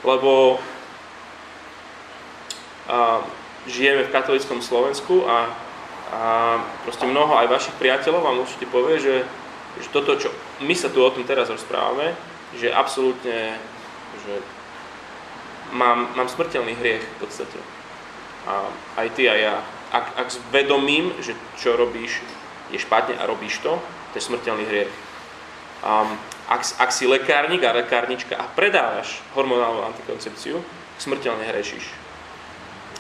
[0.04, 0.60] Lebo
[2.92, 3.24] a,
[3.66, 5.50] žijeme v katolickom Slovensku a,
[6.14, 6.22] a
[6.86, 9.16] proste mnoho aj vašich priateľov vám určite povie, že,
[9.82, 10.30] že toto, čo
[10.62, 12.14] my sa tu o tom teraz rozprávame,
[12.56, 13.58] že absolútne,
[14.26, 14.34] že
[15.74, 17.60] mám, mám smrteľný hriech v podstate.
[18.46, 18.70] A
[19.02, 19.56] aj ty a ja.
[19.90, 22.22] Ak, ak zvedomím, že čo robíš
[22.70, 23.78] je špatne a robíš to,
[24.14, 24.92] to je smrteľný hriech.
[25.86, 26.18] Um,
[26.50, 30.62] ak, ak si lekárnik a lekárnička a predávaš hormonálnu antikoncepciu,
[31.02, 32.05] smrteľne hrešíš.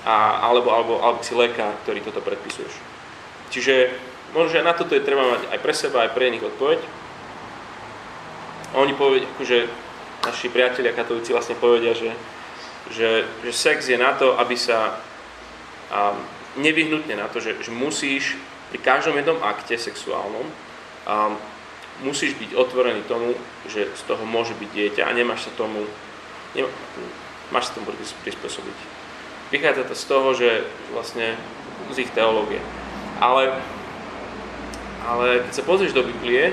[0.05, 2.69] A, alebo, alebo, alebo si lekár, ktorý toto predpisuješ.
[3.49, 3.97] Čiže
[4.37, 6.77] možno, že na toto je treba mať aj pre seba, aj pre nich odpoveď.
[8.73, 9.65] A oni povedia, akože
[10.25, 12.13] naši priatelia katolíci vlastne povedia, že,
[12.93, 15.01] že, že sex je na to, aby sa
[15.89, 16.17] um,
[16.61, 18.37] nevyhnutne na to, že, že musíš
[18.69, 21.33] pri každom jednom akte sexuálnom um,
[22.03, 23.37] musíš byť otvorený tomu,
[23.71, 25.87] že z toho môže byť dieťa a nemáš sa tomu,
[26.51, 26.67] nemá,
[27.53, 27.95] máš sa tomu
[28.25, 28.94] prispôsobiť.
[29.55, 31.39] Vychádza to z toho, že vlastne
[31.95, 32.59] z ich teológie.
[33.23, 33.55] Ale,
[35.07, 36.51] ale keď sa pozrieš do Biblie,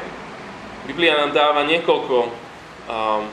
[0.86, 3.26] Biblia nám dáva niekoľko um,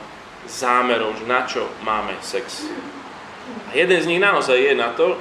[0.50, 2.66] zámerov, že na čo máme sex.
[3.70, 5.14] A jeden z nich naozaj je na to,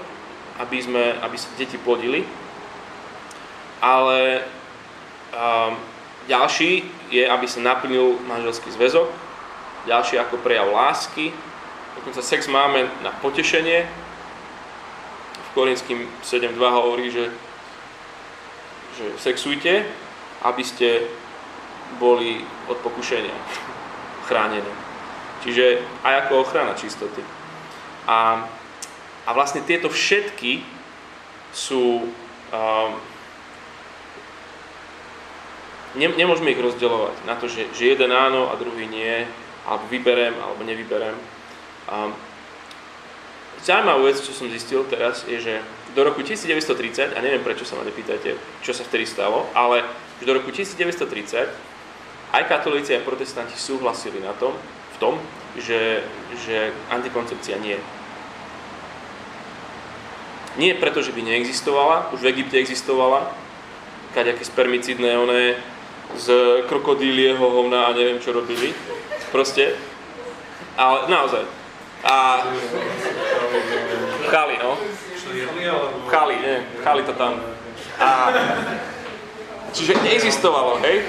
[0.58, 2.26] aby, sme, aby sa deti plodili,
[3.78, 4.50] ale
[5.30, 5.78] um,
[6.26, 9.14] ďalší je, aby sa naplnil manželský zväzok.
[9.86, 11.30] Ďalší ako prejav lásky.
[12.02, 14.09] Dokonca sex máme na potešenie.
[15.50, 17.34] V Korinským 7.2 hovorí, že,
[18.98, 19.86] že sexujte,
[20.46, 21.10] aby ste
[21.98, 23.34] boli od pokušenia
[24.30, 24.74] chránení.
[25.42, 27.26] Čiže aj ako ochrana čistoty.
[28.06, 28.46] A,
[29.26, 30.62] a vlastne tieto všetky
[31.50, 32.06] sú
[32.54, 32.92] um,
[35.98, 39.26] nemôžeme ich rozdeľovať na to, že, že jeden áno a druhý nie,
[39.66, 41.18] alebo vyberem, alebo nevyberem.
[41.90, 42.14] A
[43.64, 45.54] zaujímavá vec, čo som zistil teraz, je, že
[45.96, 49.84] do roku 1930, a neviem prečo sa ma nepýtate, čo sa vtedy stalo, ale
[50.22, 51.70] do roku 1930
[52.30, 54.54] aj katolíci, aj protestanti súhlasili na tom,
[54.94, 55.14] v tom,
[55.58, 56.06] že,
[56.46, 57.78] že antikoncepcia nie.
[60.60, 63.34] Nie preto, že by neexistovala, už v Egypte existovala,
[64.14, 65.58] kaďaké spermicidné oné
[66.18, 66.28] z
[66.66, 68.74] krokodílieho hovna a neviem čo robili.
[69.30, 69.78] Proste.
[70.74, 71.46] Ale naozaj.
[72.02, 72.46] A...
[74.30, 74.78] Chali, no.
[76.08, 76.56] Chali, nie.
[76.84, 77.42] Chali to tam.
[78.00, 78.34] A...
[79.74, 81.06] Čiže neexistovalo, hej?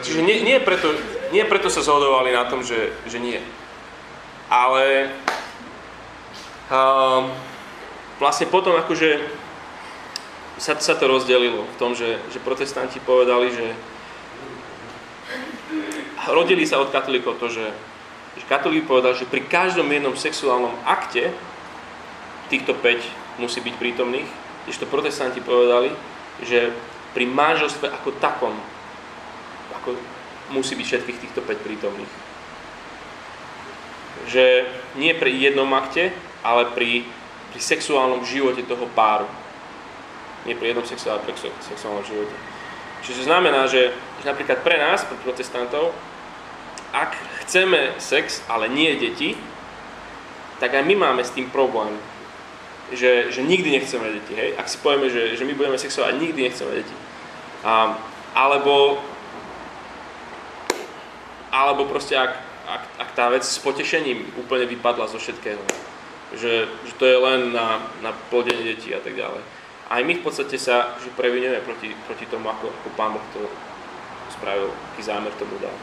[0.00, 0.94] Čiže nie, nie, preto,
[1.34, 3.42] nie preto sa zhodovali na tom, že, že nie.
[4.50, 5.10] Ale
[6.70, 7.30] um,
[8.18, 9.18] vlastne potom akože
[10.60, 13.66] sa, sa to rozdelilo v tom, že, že protestanti povedali, že
[16.30, 17.66] rodili sa od katolíkov to, že,
[18.38, 21.34] že katolík povedal, že pri každom jednom sexuálnom akte
[22.50, 24.30] týchto 5 musí byť prítomných,
[24.70, 25.90] to protestanti povedali,
[26.46, 26.70] že
[27.10, 28.54] pri manželstve ako takom
[29.82, 29.98] ako
[30.54, 32.12] musí byť všetkých týchto 5 prítomných.
[34.30, 34.44] Že
[35.00, 36.14] nie pri jednom akte,
[36.44, 37.06] ale pri,
[37.50, 39.26] pri sexuálnom živote toho páru
[40.48, 42.32] nie pri jednom ale pri sexuálnom živote.
[43.04, 45.92] Čiže znamená, že, že napríklad pre nás, pre protestantov,
[46.90, 47.14] ak
[47.46, 49.38] chceme sex, ale nie deti,
[50.58, 51.94] tak aj my máme s tým problém.
[52.90, 54.58] Že, že nikdy nechceme deti, hej?
[54.58, 56.94] Ak si povieme, že, že my budeme sexovať, nikdy nechceme deti.
[57.62, 57.94] A,
[58.34, 58.98] alebo,
[61.54, 62.34] alebo proste ak,
[62.66, 65.62] ak, ak tá vec s potešením úplne vypadla zo všetkého,
[66.34, 69.42] že, že to je len na, na plodenie detí a tak ďalej.
[69.90, 73.46] Aj my v podstate sa že previnujeme proti, proti tomu, ako, ako Pán Boh to
[74.34, 75.74] spravil, aký zámer tomu dal.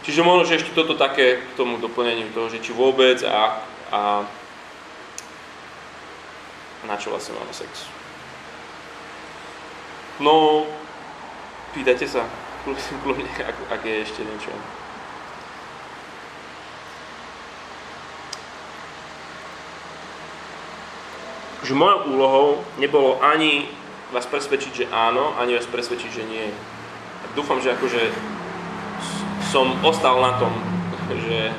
[0.00, 3.60] Čiže možno, že ešte toto také k tomu doplneniu toho, že či vôbec a,
[3.92, 4.00] a
[6.88, 7.84] na čo vlastne máme sex.
[10.20, 10.64] No,
[11.76, 12.24] pýtajte sa,
[13.04, 14.52] kľudne, ak, ak je ešte niečo.
[21.60, 22.48] Že mojou úlohou
[22.80, 23.68] nebolo ani
[24.16, 26.48] vás presvedčiť, že áno, ani vás presvedčiť, že nie.
[27.20, 28.10] A dúfam, že akože
[29.50, 30.54] som ostal na tom,
[31.10, 31.50] že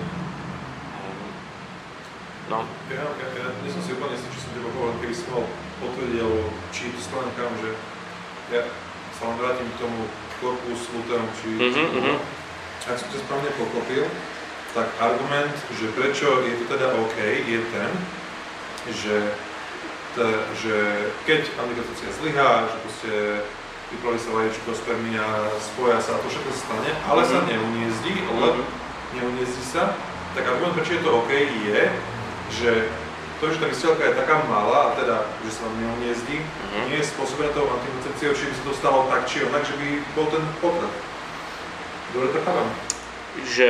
[2.52, 2.68] No.
[2.92, 5.48] Ja, ja, ja nie som si úplne istý, či som teba povedal, keby si mal
[5.80, 7.80] potvrdiť, alebo či stále kam, že
[8.52, 8.68] ja
[9.16, 10.04] sa len vrátim k tomu
[10.44, 12.92] korpus luteum, či, mm-hmm, či mm-hmm.
[12.92, 14.04] ak som to správne pochopil,
[14.76, 17.92] tak argument, že prečo je to teda OK, je ten,
[19.00, 19.18] že,
[20.12, 20.18] t,
[20.60, 20.76] že
[21.24, 23.14] keď antikoncepcia zlyhá, že proste
[23.92, 25.26] vyplaví sa vaječko, spermia,
[25.60, 27.44] spoja sa a to všetko sa stane, ale mm-hmm.
[27.44, 29.14] sa neuniezdi, lebo mm-hmm.
[29.20, 29.94] neuniezdi sa,
[30.32, 31.82] tak argument, prečo je to OK, je,
[32.52, 32.72] že
[33.42, 36.86] to, že tá vysielka je taká malá, a teda, že sa vám neuniezdi, uh-huh.
[36.94, 39.88] nie je spôsobené tou antikoncepciou, či by sa to stalo tak či onak, že by
[40.14, 40.94] bol ten potrat.
[42.14, 42.70] Dobre to chápam.
[43.42, 43.70] Že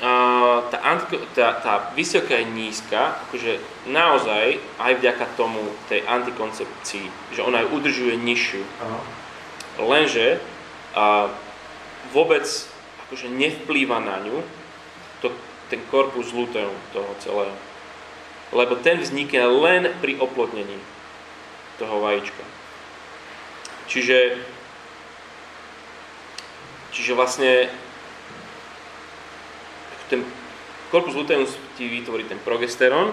[0.00, 3.60] uh, tá, antiko, tá, tá vysielka je nízka, akože
[3.92, 5.60] naozaj aj vďaka tomu
[5.92, 8.64] tej antikoncepcii, že ona ju udržuje nižšiu.
[8.64, 9.04] Uh-huh.
[9.78, 10.38] Lenže
[10.94, 11.32] uh,
[12.14, 12.46] vôbec
[13.08, 14.38] akože nevplýva na ňu
[15.18, 15.34] to,
[15.68, 17.54] ten korpus luteum toho celého
[18.54, 20.78] lebo ten vznikne len pri oplodnení
[21.82, 22.44] toho vajíčka.
[23.90, 24.38] Čiže,
[26.94, 27.66] čiže vlastne
[30.06, 30.22] ten
[30.94, 31.42] korpus luteum
[31.74, 33.10] ti vytvorí ten progesterón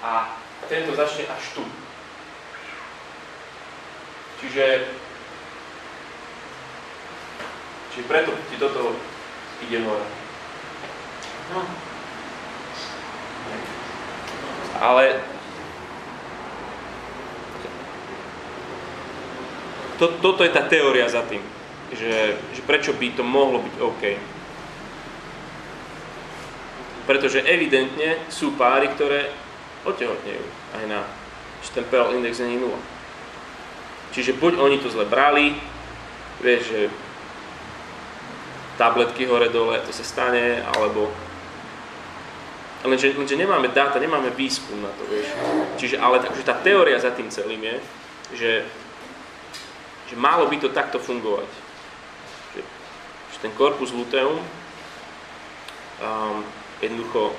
[0.00, 0.32] a
[0.72, 1.62] tento začne až tu.
[4.40, 4.88] Čiže,
[7.94, 8.94] čiže preto ti toto
[9.66, 10.06] ide hore.
[11.50, 11.60] No.
[14.80, 15.20] Ale
[20.00, 21.44] to, toto je tá teória za tým,
[21.92, 24.02] že, že prečo by to mohlo byť OK.
[27.04, 29.28] Pretože evidentne sú páry, ktoré
[29.84, 30.44] otehotnejú
[30.80, 31.04] aj na,
[31.60, 32.72] že ten PL index není 0.
[34.16, 35.52] Čiže buď oni to zle brali,
[36.40, 36.80] vieš, že
[38.80, 41.12] tabletky hore dole, to sa stane, alebo
[42.80, 45.28] Lenže, lenže nemáme dáta, nemáme výskum na to, vieš.
[45.76, 47.76] Čiže, ale takže tá teória za tým celým je,
[48.32, 48.52] že,
[50.08, 51.44] že malo by to takto fungovať.
[52.56, 52.60] Že,
[53.36, 54.40] že ten korpus luteum,
[56.00, 56.40] um,
[56.80, 57.36] jednoducho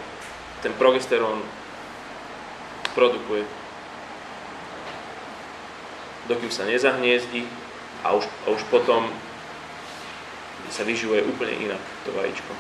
[0.62, 1.42] ten progesterón
[2.94, 3.42] produkuje.
[6.30, 7.50] Dokým sa nezahniezdi
[8.06, 9.10] a už, a už potom
[10.72, 12.52] sa vyživuje úplne inak to vajíčko.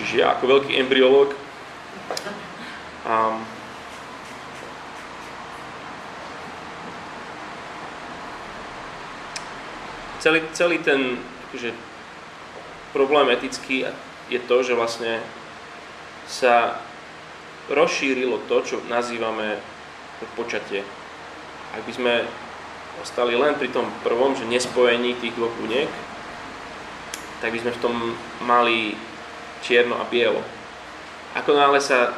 [0.00, 1.36] Čiže ja ako veľký embryológ
[3.04, 3.44] um,
[10.24, 11.76] celý, celý ten akože,
[12.96, 13.84] problém etický
[14.32, 15.20] je to, že vlastne
[16.24, 16.80] sa
[17.68, 19.60] rozšírilo to, čo nazývame
[20.34, 20.84] počatie.
[21.70, 22.14] Ak by sme
[23.00, 25.88] ostali len pri tom prvom, že nespojení tých dvoch buniek,
[27.40, 27.94] tak by sme v tom
[28.44, 28.98] mali
[29.64, 30.44] čierno a bielo.
[31.36, 32.16] Ako náhle sa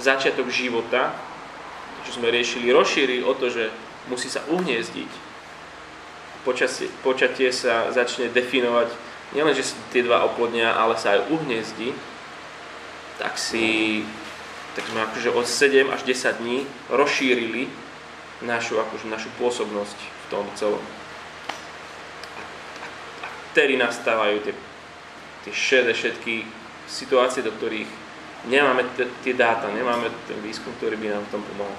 [0.00, 1.14] začiatok života,
[2.00, 3.70] to, čo sme riešili, rozšíri o to, že
[4.10, 5.10] musí sa uhniezdiť,
[6.44, 8.92] počasie, počatie sa začne definovať
[9.32, 11.94] nielen, že tie dva oplodnia, ale sa aj uhniezdi,
[13.16, 14.02] tak si
[14.74, 17.70] tak sme akože od 7 až 10 dní rozšírili
[18.42, 20.82] našu, akože našu pôsobnosť v tom celom.
[23.22, 24.54] A, vtedy nastávajú tie,
[25.46, 26.42] tie šedé všetky
[26.90, 27.86] situácie, do ktorých
[28.50, 28.82] nemáme
[29.22, 31.78] tie dáta, nemáme ten výskum, ktorý by nám v tom pomohol.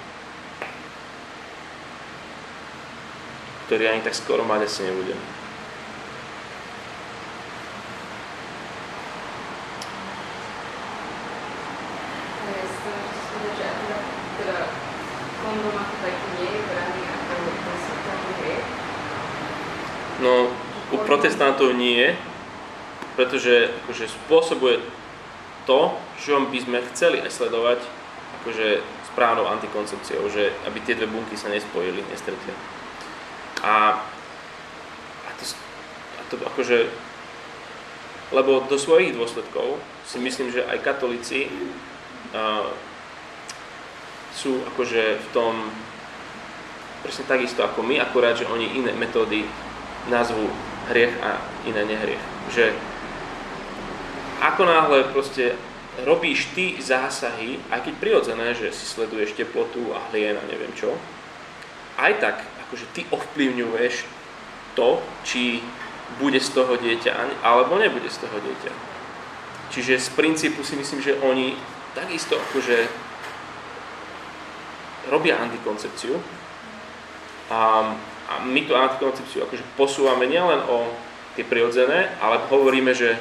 [3.67, 5.34] Ktorý ani tak skoro mať asi nebudeme.
[21.45, 22.17] U protestantov nie,
[23.13, 24.81] pretože akože spôsobuje
[25.69, 27.79] to, čom by sme chceli aj sledovať
[28.41, 28.81] akože
[29.13, 32.53] správnou antikoncepciou, že aby tie dve bunky sa nespojili, nestretli.
[33.61, 34.01] A,
[35.25, 35.43] a, to,
[36.17, 36.77] a to akože,
[38.33, 41.49] lebo do svojich dôsledkov si myslím, že aj katolíci
[42.33, 42.69] uh,
[44.35, 45.53] sú akože v tom
[47.01, 49.45] presne takisto ako my, akurát, že oni iné metódy
[50.09, 50.49] nazvú
[50.91, 52.23] hriech a iné nehriech.
[52.53, 52.65] Že
[54.41, 55.55] ako náhle proste
[56.03, 60.91] robíš ty zásahy, aj keď prirodzené, že si sleduješ teplotu a hlien a neviem čo,
[61.95, 62.35] aj tak
[62.67, 64.03] akože ty ovplyvňuješ
[64.75, 65.63] to, či
[66.19, 68.73] bude z toho dieťa alebo nebude z toho dieťa.
[69.71, 71.55] Čiže z princípu si myslím, že oni
[71.95, 72.87] takisto akože
[75.09, 76.19] robia antikoncepciu
[77.49, 77.93] a,
[78.25, 80.89] a my tú antikoncepciu akože posúvame nielen o
[81.37, 83.19] tie prirodzené, ale hovoríme, že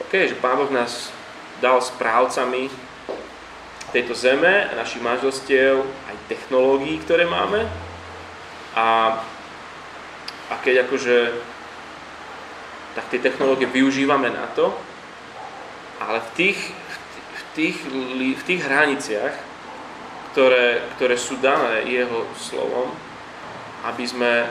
[0.00, 1.12] OK, že Pán Boh nás
[1.60, 2.68] dal správcami
[3.92, 7.64] tejto zeme, našich manželstiev, aj technológií, ktoré máme.
[8.76, 9.18] A,
[10.52, 11.32] a keď akože
[12.96, 14.72] tak tie technológie využívame na to,
[16.00, 16.60] ale v tých,
[17.32, 17.76] v tých,
[18.36, 19.34] v tých hraniciach,
[20.32, 22.92] ktoré, ktoré sú dané jeho slovom,
[23.86, 24.50] aby sme,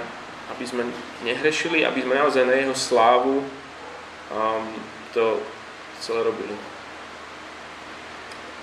[0.55, 0.87] aby sme
[1.27, 3.43] nehrešili, aby sme naozaj na jeho slávu
[4.31, 4.65] um,
[5.11, 5.43] to
[5.99, 6.55] celé robili.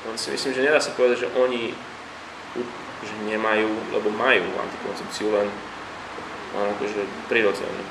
[0.08, 1.76] On si myslím, že nedá sa povedať, že oni
[3.02, 5.48] že nemajú, lebo majú antikoncepciu len,
[6.54, 7.82] len akože prirodzenú.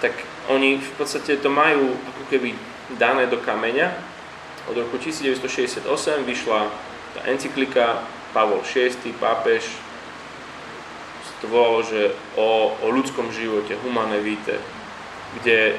[0.00, 0.16] Tak
[0.48, 2.56] oni v podstate to majú ako keby
[2.96, 3.92] dané do kameňa.
[4.72, 5.84] Od roku 1968
[6.24, 6.60] vyšla
[7.12, 8.00] tá encyklika
[8.32, 9.76] Pavol VI, pápež,
[11.44, 14.56] to volalo, že o, o ľudskom živote, humane vitae,
[15.36, 15.76] kde,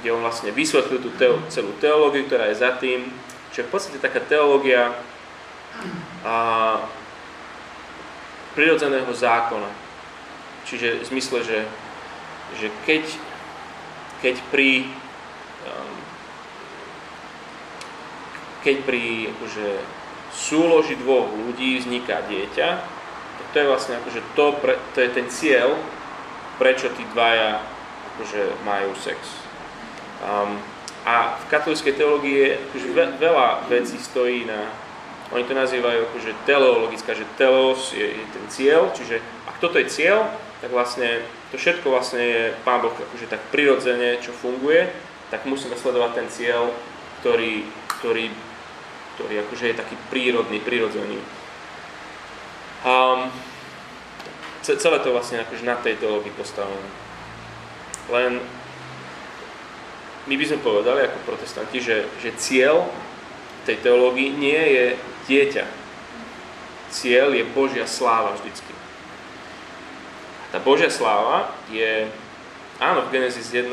[0.00, 3.08] kde on vlastne vysvetlil tú teo, celú teológiu, ktorá je za tým,
[3.50, 4.94] Čiže v podstate taká teológia
[6.22, 6.78] a,
[8.54, 9.66] prirodzeného zákona.
[10.70, 11.58] Čiže v zmysle, že,
[12.62, 13.04] že keď,
[14.22, 14.86] keď pri
[15.66, 15.98] um,
[18.60, 19.68] keď pri akože,
[20.30, 22.68] súloži dvoch ľudí vzniká dieťa,
[23.52, 25.74] to je vlastne akože to, pre, to je ten cieľ,
[26.58, 27.62] prečo tí dvaja
[28.14, 29.18] akože, majú sex.
[30.20, 30.60] Um,
[31.08, 32.86] a v katolíckej teológii akože
[33.16, 34.68] veľa vecí stojí na,
[35.32, 39.88] oni to nazývajú akože teleologická, že telos je, je ten cieľ, čiže ak toto je
[39.88, 40.28] cieľ,
[40.60, 44.92] tak vlastne to všetko vlastne je Pán Boh akože tak prirodzene, čo funguje,
[45.32, 46.68] tak musíme sledovať ten cieľ,
[47.24, 47.64] ktorý,
[47.98, 48.28] ktorý,
[49.16, 51.39] ktorý akože je taký prírodný, prirodzený.
[52.80, 53.28] Um,
[54.64, 56.88] celé to vlastne akože na tej teológii postavené.
[58.08, 58.40] Len
[60.28, 62.88] my by sme povedali ako protestanti, že, že cieľ
[63.68, 64.86] tej teológii nie je
[65.28, 65.64] dieťa.
[66.90, 68.72] Cieľ je Božia sláva vždycky.
[70.50, 72.10] Tá Božia sláva je,
[72.82, 73.70] áno, v Genesis 1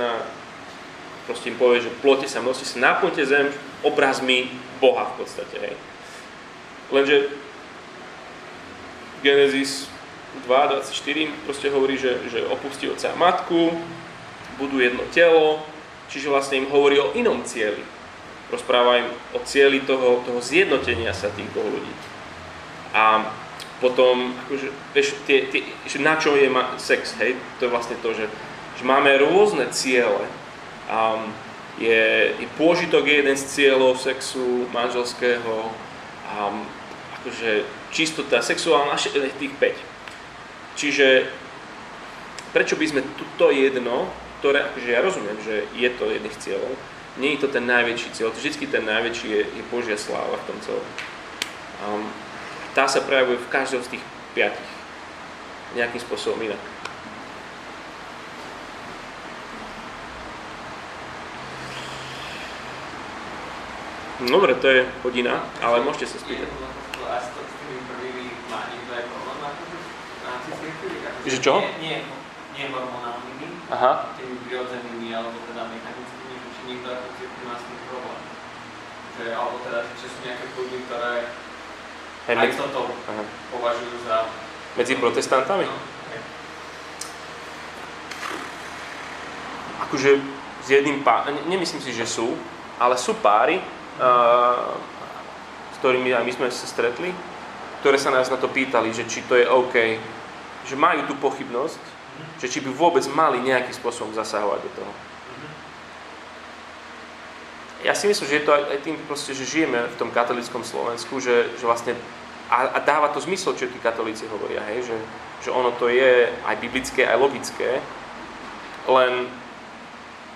[1.25, 3.51] proste im povie, že plote sa, množte sa, naplňte zem
[3.83, 4.47] obrazmi
[4.79, 5.55] Boha v podstate.
[5.59, 5.75] Hej.
[6.93, 7.27] Lenže
[9.23, 9.89] Genesis
[10.45, 13.73] 2.24 proste hovorí, že, že opustí oca a matku,
[14.57, 15.61] budú jedno telo,
[16.07, 17.83] Čiže vlastne im hovorí o inom cieli.
[18.47, 21.93] Rozpráva im o cieli toho, toho zjednotenia sa tých dvoch ľudí.
[22.95, 23.27] A
[23.83, 26.47] potom, akože, vieš, tie, tie, že na čo je
[26.79, 28.25] sex, hej, to je vlastne to, že,
[28.79, 30.23] že máme rôzne ciele.
[30.87, 31.29] Um,
[31.77, 35.69] je, je pôžitok je jeden z cieľov sexu manželského,
[36.39, 36.63] um,
[37.21, 40.77] akože čistota sexuálna, až tých 5.
[40.77, 41.07] Čiže
[42.53, 43.01] prečo by sme
[43.37, 44.09] to jedno
[44.39, 46.73] ktoré, akože ja rozumiem, že je to jedných cieľov,
[47.17, 50.57] nie je to ten najväčší cieľ, vždy ten najväčší je, je Božia sláva v tom
[50.61, 50.85] celom.
[51.81, 52.05] Um,
[52.77, 54.03] tá sa prejavuje v každom z tých
[54.37, 54.71] piatich.
[55.73, 56.61] Nejakým spôsobom inak.
[64.17, 66.49] Dobre, to je hodina, ale môžete sa spýtať.
[71.27, 71.53] Že čo?
[71.59, 71.97] Nie, nie,
[72.55, 74.15] nie hormonálnymi, Aha.
[74.15, 78.21] tými prirodzenými alebo teda mechanickými, či niekto ako cirkvi má s tým problém.
[79.19, 81.13] Že, alebo teda, či sú nejaké kľudy, ktoré
[82.31, 83.23] Hej, aj medzi, toto aha.
[83.51, 84.17] považujú za...
[84.79, 85.67] medzi protestantami?
[85.67, 85.75] No,
[86.15, 86.21] hej.
[89.83, 90.09] Akože
[90.63, 92.39] s jedným párom, nemyslím si, že sú,
[92.79, 93.59] ale sú páry,
[93.99, 94.75] uh,
[95.71, 97.11] s ktorými aj my sme sa stretli,
[97.83, 99.75] ktoré sa nás na to pýtali, že či to je OK,
[100.67, 101.81] že majú tú pochybnosť,
[102.43, 104.93] že či by vôbec mali nejakým spôsobom zasahovať do toho.
[107.85, 111.21] ja si myslím, že je to aj, tým proste, že žijeme v tom katolickom Slovensku,
[111.21, 111.93] že, že vlastne
[112.49, 114.97] a, a dáva to zmysel, čo tí katolíci hovoria, hej, že,
[115.47, 117.83] že ono to je aj biblické, aj logické,
[118.87, 119.27] len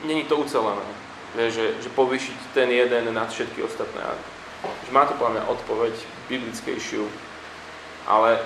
[0.04, 0.84] není to ucelené.
[1.32, 4.04] Že, že povyšiť ten jeden nad všetky ostatné.
[4.84, 5.96] Že má to podľa mňa odpoveď
[6.28, 7.08] biblickejšiu,
[8.04, 8.44] ale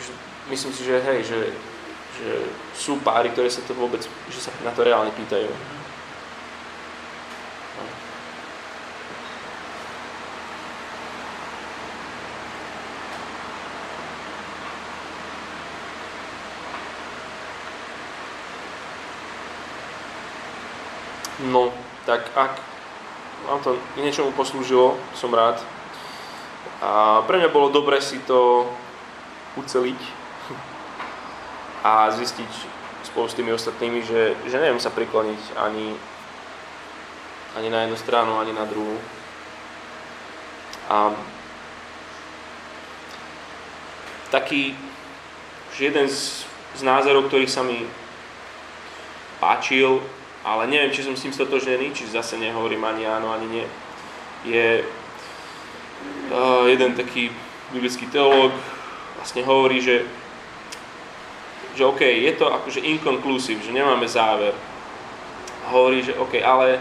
[0.00, 0.16] že,
[0.50, 1.40] myslím si, že hej, že,
[2.20, 2.30] že
[2.76, 5.48] sú páry, ktoré sa to vôbec, že sa na to reálne pýtajú.
[21.44, 21.68] No,
[22.08, 22.56] tak ak
[23.44, 25.60] vám to niečomu poslúžilo, som rád.
[26.80, 28.64] A pre mňa bolo dobre si to
[29.60, 30.23] uceliť
[31.84, 32.50] a zistiť
[33.04, 35.92] spolu s tými ostatnými, že, že neviem sa prikloniť ani,
[37.60, 38.96] ani na jednu stranu, ani na druhú.
[40.88, 41.12] A
[44.32, 44.72] taký
[45.74, 46.46] že jeden z,
[46.78, 47.82] z názorov, ktorý sa mi
[49.42, 49.98] páčil,
[50.46, 53.66] ale neviem, či som s tým stotožnený, či zase nehovorím ani áno, ani nie.
[54.46, 54.86] Je
[56.30, 57.34] uh, jeden taký
[57.74, 58.54] biblický teológ,
[59.18, 60.06] vlastne hovorí, že,
[61.74, 64.54] že OK, je to akože inconclusive, že nemáme záver.
[65.70, 66.78] Hovorí, že OK, ale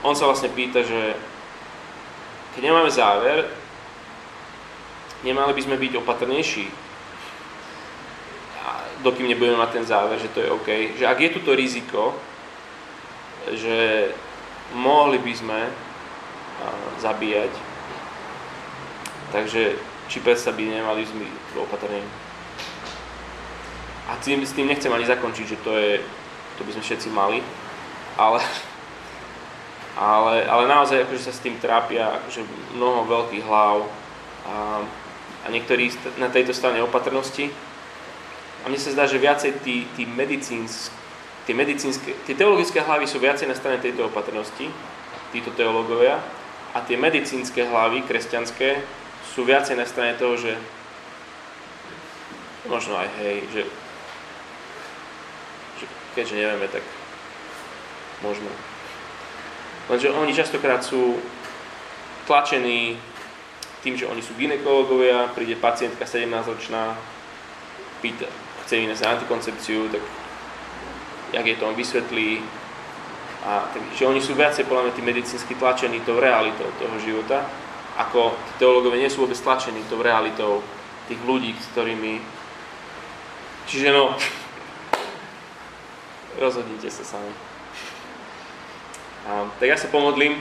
[0.00, 1.14] on sa vlastne pýta, že
[2.56, 3.46] keď nemáme záver,
[5.22, 6.66] nemali by sme byť opatrnejší
[9.02, 10.68] dokým nebudeme mať ten záver, že to je OK.
[11.00, 12.14] Že ak je tu riziko,
[13.52, 14.08] že
[14.76, 15.60] mohli by sme
[17.00, 17.52] zabíjať,
[19.32, 19.80] takže
[20.12, 21.24] či sa by nemali sme
[21.56, 22.04] opatrní.
[24.10, 26.02] A tým, s tým nechcem ani zakončiť, že to je,
[26.58, 27.38] to by sme všetci mali,
[28.18, 28.42] ale,
[29.94, 32.42] ale, ale naozaj akože sa s tým trápia akože
[32.74, 33.86] mnoho veľkých hlav
[34.50, 34.82] a,
[35.42, 37.54] a niektorí na tejto strane opatrnosti.
[38.60, 40.90] A mne sa zdá, že viacej tí, tí medicínsk,
[41.46, 44.68] tie medicínske, tie teologické hlavy sú viacej na strane tejto opatrnosti,
[45.30, 46.20] títo teológovia,
[46.74, 48.82] a tie medicínske hlavy, kresťanské,
[49.34, 50.54] sú viacej na strane toho, že
[52.68, 53.62] možno aj hej, že,
[56.14, 56.82] keďže nevieme, tak
[58.22, 58.48] možno.
[59.90, 61.18] Lenže oni častokrát sú
[62.26, 62.94] tlačení
[63.82, 66.94] tým, že oni sú ginekológovia, príde pacientka 17-ročná,
[68.04, 68.28] pýta,
[68.64, 70.04] chce ísť na antikoncepciu, tak
[71.32, 72.38] jak je to on vysvetlí.
[73.40, 77.48] A, takže oni sú viacej podľa mňa tí medicínsky tlačení tou realitou toho života,
[77.96, 80.60] ako tí teológovia nie sú vôbec tlačení tou realitou
[81.08, 82.20] tých ľudí, s ktorými...
[83.64, 84.12] Čiže no,
[86.38, 87.32] rozhodnite sa sami.
[89.26, 90.38] A, tak ja sa pomodlím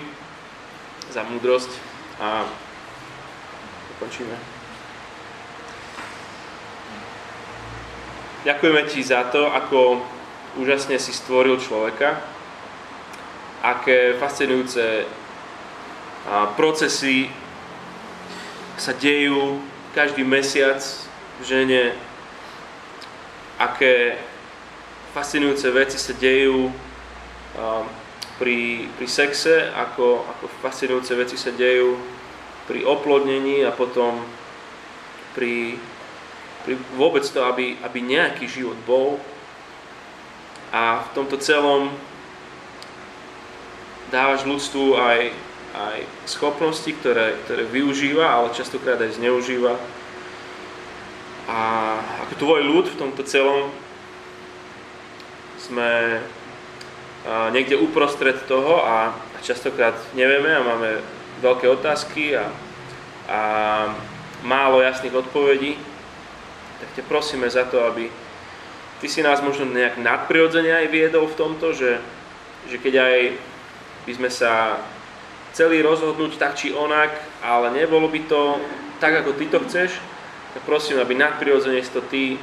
[1.09, 1.73] za múdrosť
[2.21, 2.45] a
[3.97, 4.35] ukončíme.
[8.45, 9.99] Ďakujeme Ti za to, ako
[10.57, 12.23] úžasne si stvoril človeka,
[13.59, 15.03] aké fascinujúce
[16.55, 17.27] procesy
[18.79, 19.59] sa dejú
[19.91, 20.79] každý mesiac
[21.39, 21.83] v žene,
[23.59, 24.15] aké
[25.14, 26.70] fascinujúce veci sa dejú
[28.39, 31.99] pri, pri sexe, ako, ako fascinujúce veci sa dejú
[32.70, 34.22] pri oplodnení a potom
[35.34, 35.80] pri
[36.93, 39.18] vôbec to, aby, aby nejaký život bol.
[40.70, 41.89] A v tomto celom
[44.14, 45.22] dávaš ľudstvu aj,
[45.74, 45.97] aj
[46.30, 49.74] schopnosti, ktoré, ktoré využíva, ale častokrát aj zneužíva.
[51.49, 51.60] A
[52.28, 53.74] ako tvoj ľud v tomto celom
[55.70, 56.20] sme
[57.53, 59.13] niekde uprostred toho a
[59.45, 60.89] častokrát nevieme a máme
[61.45, 62.49] veľké otázky a,
[63.30, 63.41] a
[64.43, 65.78] málo jasných odpovedí.
[66.80, 68.07] Tak ťa prosíme za to, aby
[69.03, 71.99] ty si nás možno nejak nadprirodzene aj viedol v tomto, že,
[72.72, 73.17] že keď aj
[74.07, 74.80] by sme sa
[75.51, 77.11] chceli rozhodnúť tak či onak,
[77.43, 78.57] ale nebolo by to
[79.03, 79.99] tak, ako ty to chceš,
[80.55, 82.39] tak prosím, aby nadprirodzene si to ty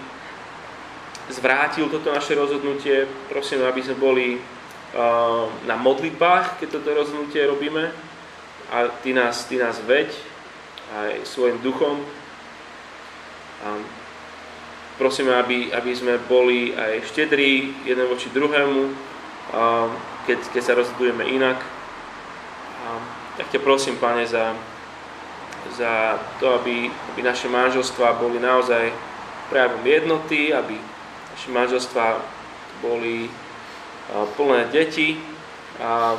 [1.31, 3.07] zvrátil toto naše rozhodnutie.
[3.29, 7.91] Prosím, aby sme boli uh, na modlitbách, keď toto rozhodnutie robíme
[8.71, 10.11] a ty nás, ty nás veď
[10.95, 12.03] aj svojim duchom.
[13.63, 13.83] Um,
[14.97, 18.97] Prosíme, aby, aby sme boli aj štedrí jeden voči druhému,
[20.25, 21.61] keď, keď sa rozhodujeme inak.
[23.37, 24.57] Tak ťa prosím, Pane, za,
[25.77, 28.89] za to, aby, aby naše manželstvá boli naozaj
[29.53, 30.81] prejavom jednoty, aby
[31.37, 32.25] naše manželstvá
[32.81, 33.29] boli
[34.41, 35.21] plné deti,
[35.77, 36.17] a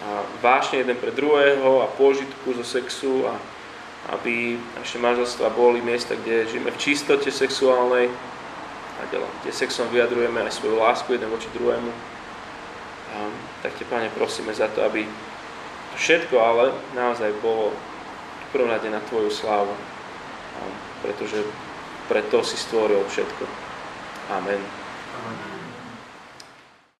[0.00, 3.36] a vášne jeden pre druhého a pôžitku zo sexu a
[4.16, 8.08] aby naše manželstva boli miesta, kde žijeme v čistote sexuálnej
[8.96, 9.00] a
[9.44, 11.92] kde sexom vyjadrujeme aj svoju lásku jeden voči druhému.
[13.12, 13.16] A,
[13.60, 15.04] tak te, Pane, prosíme za to, aby
[15.92, 17.76] to všetko ale naozaj bolo
[18.40, 19.76] v prvom rade na Tvoju slávu.
[20.56, 20.60] A,
[21.04, 21.44] pretože
[22.08, 23.69] preto si stvoril všetko.
[24.30, 24.60] Amém.
[25.12, 25.49] Amém.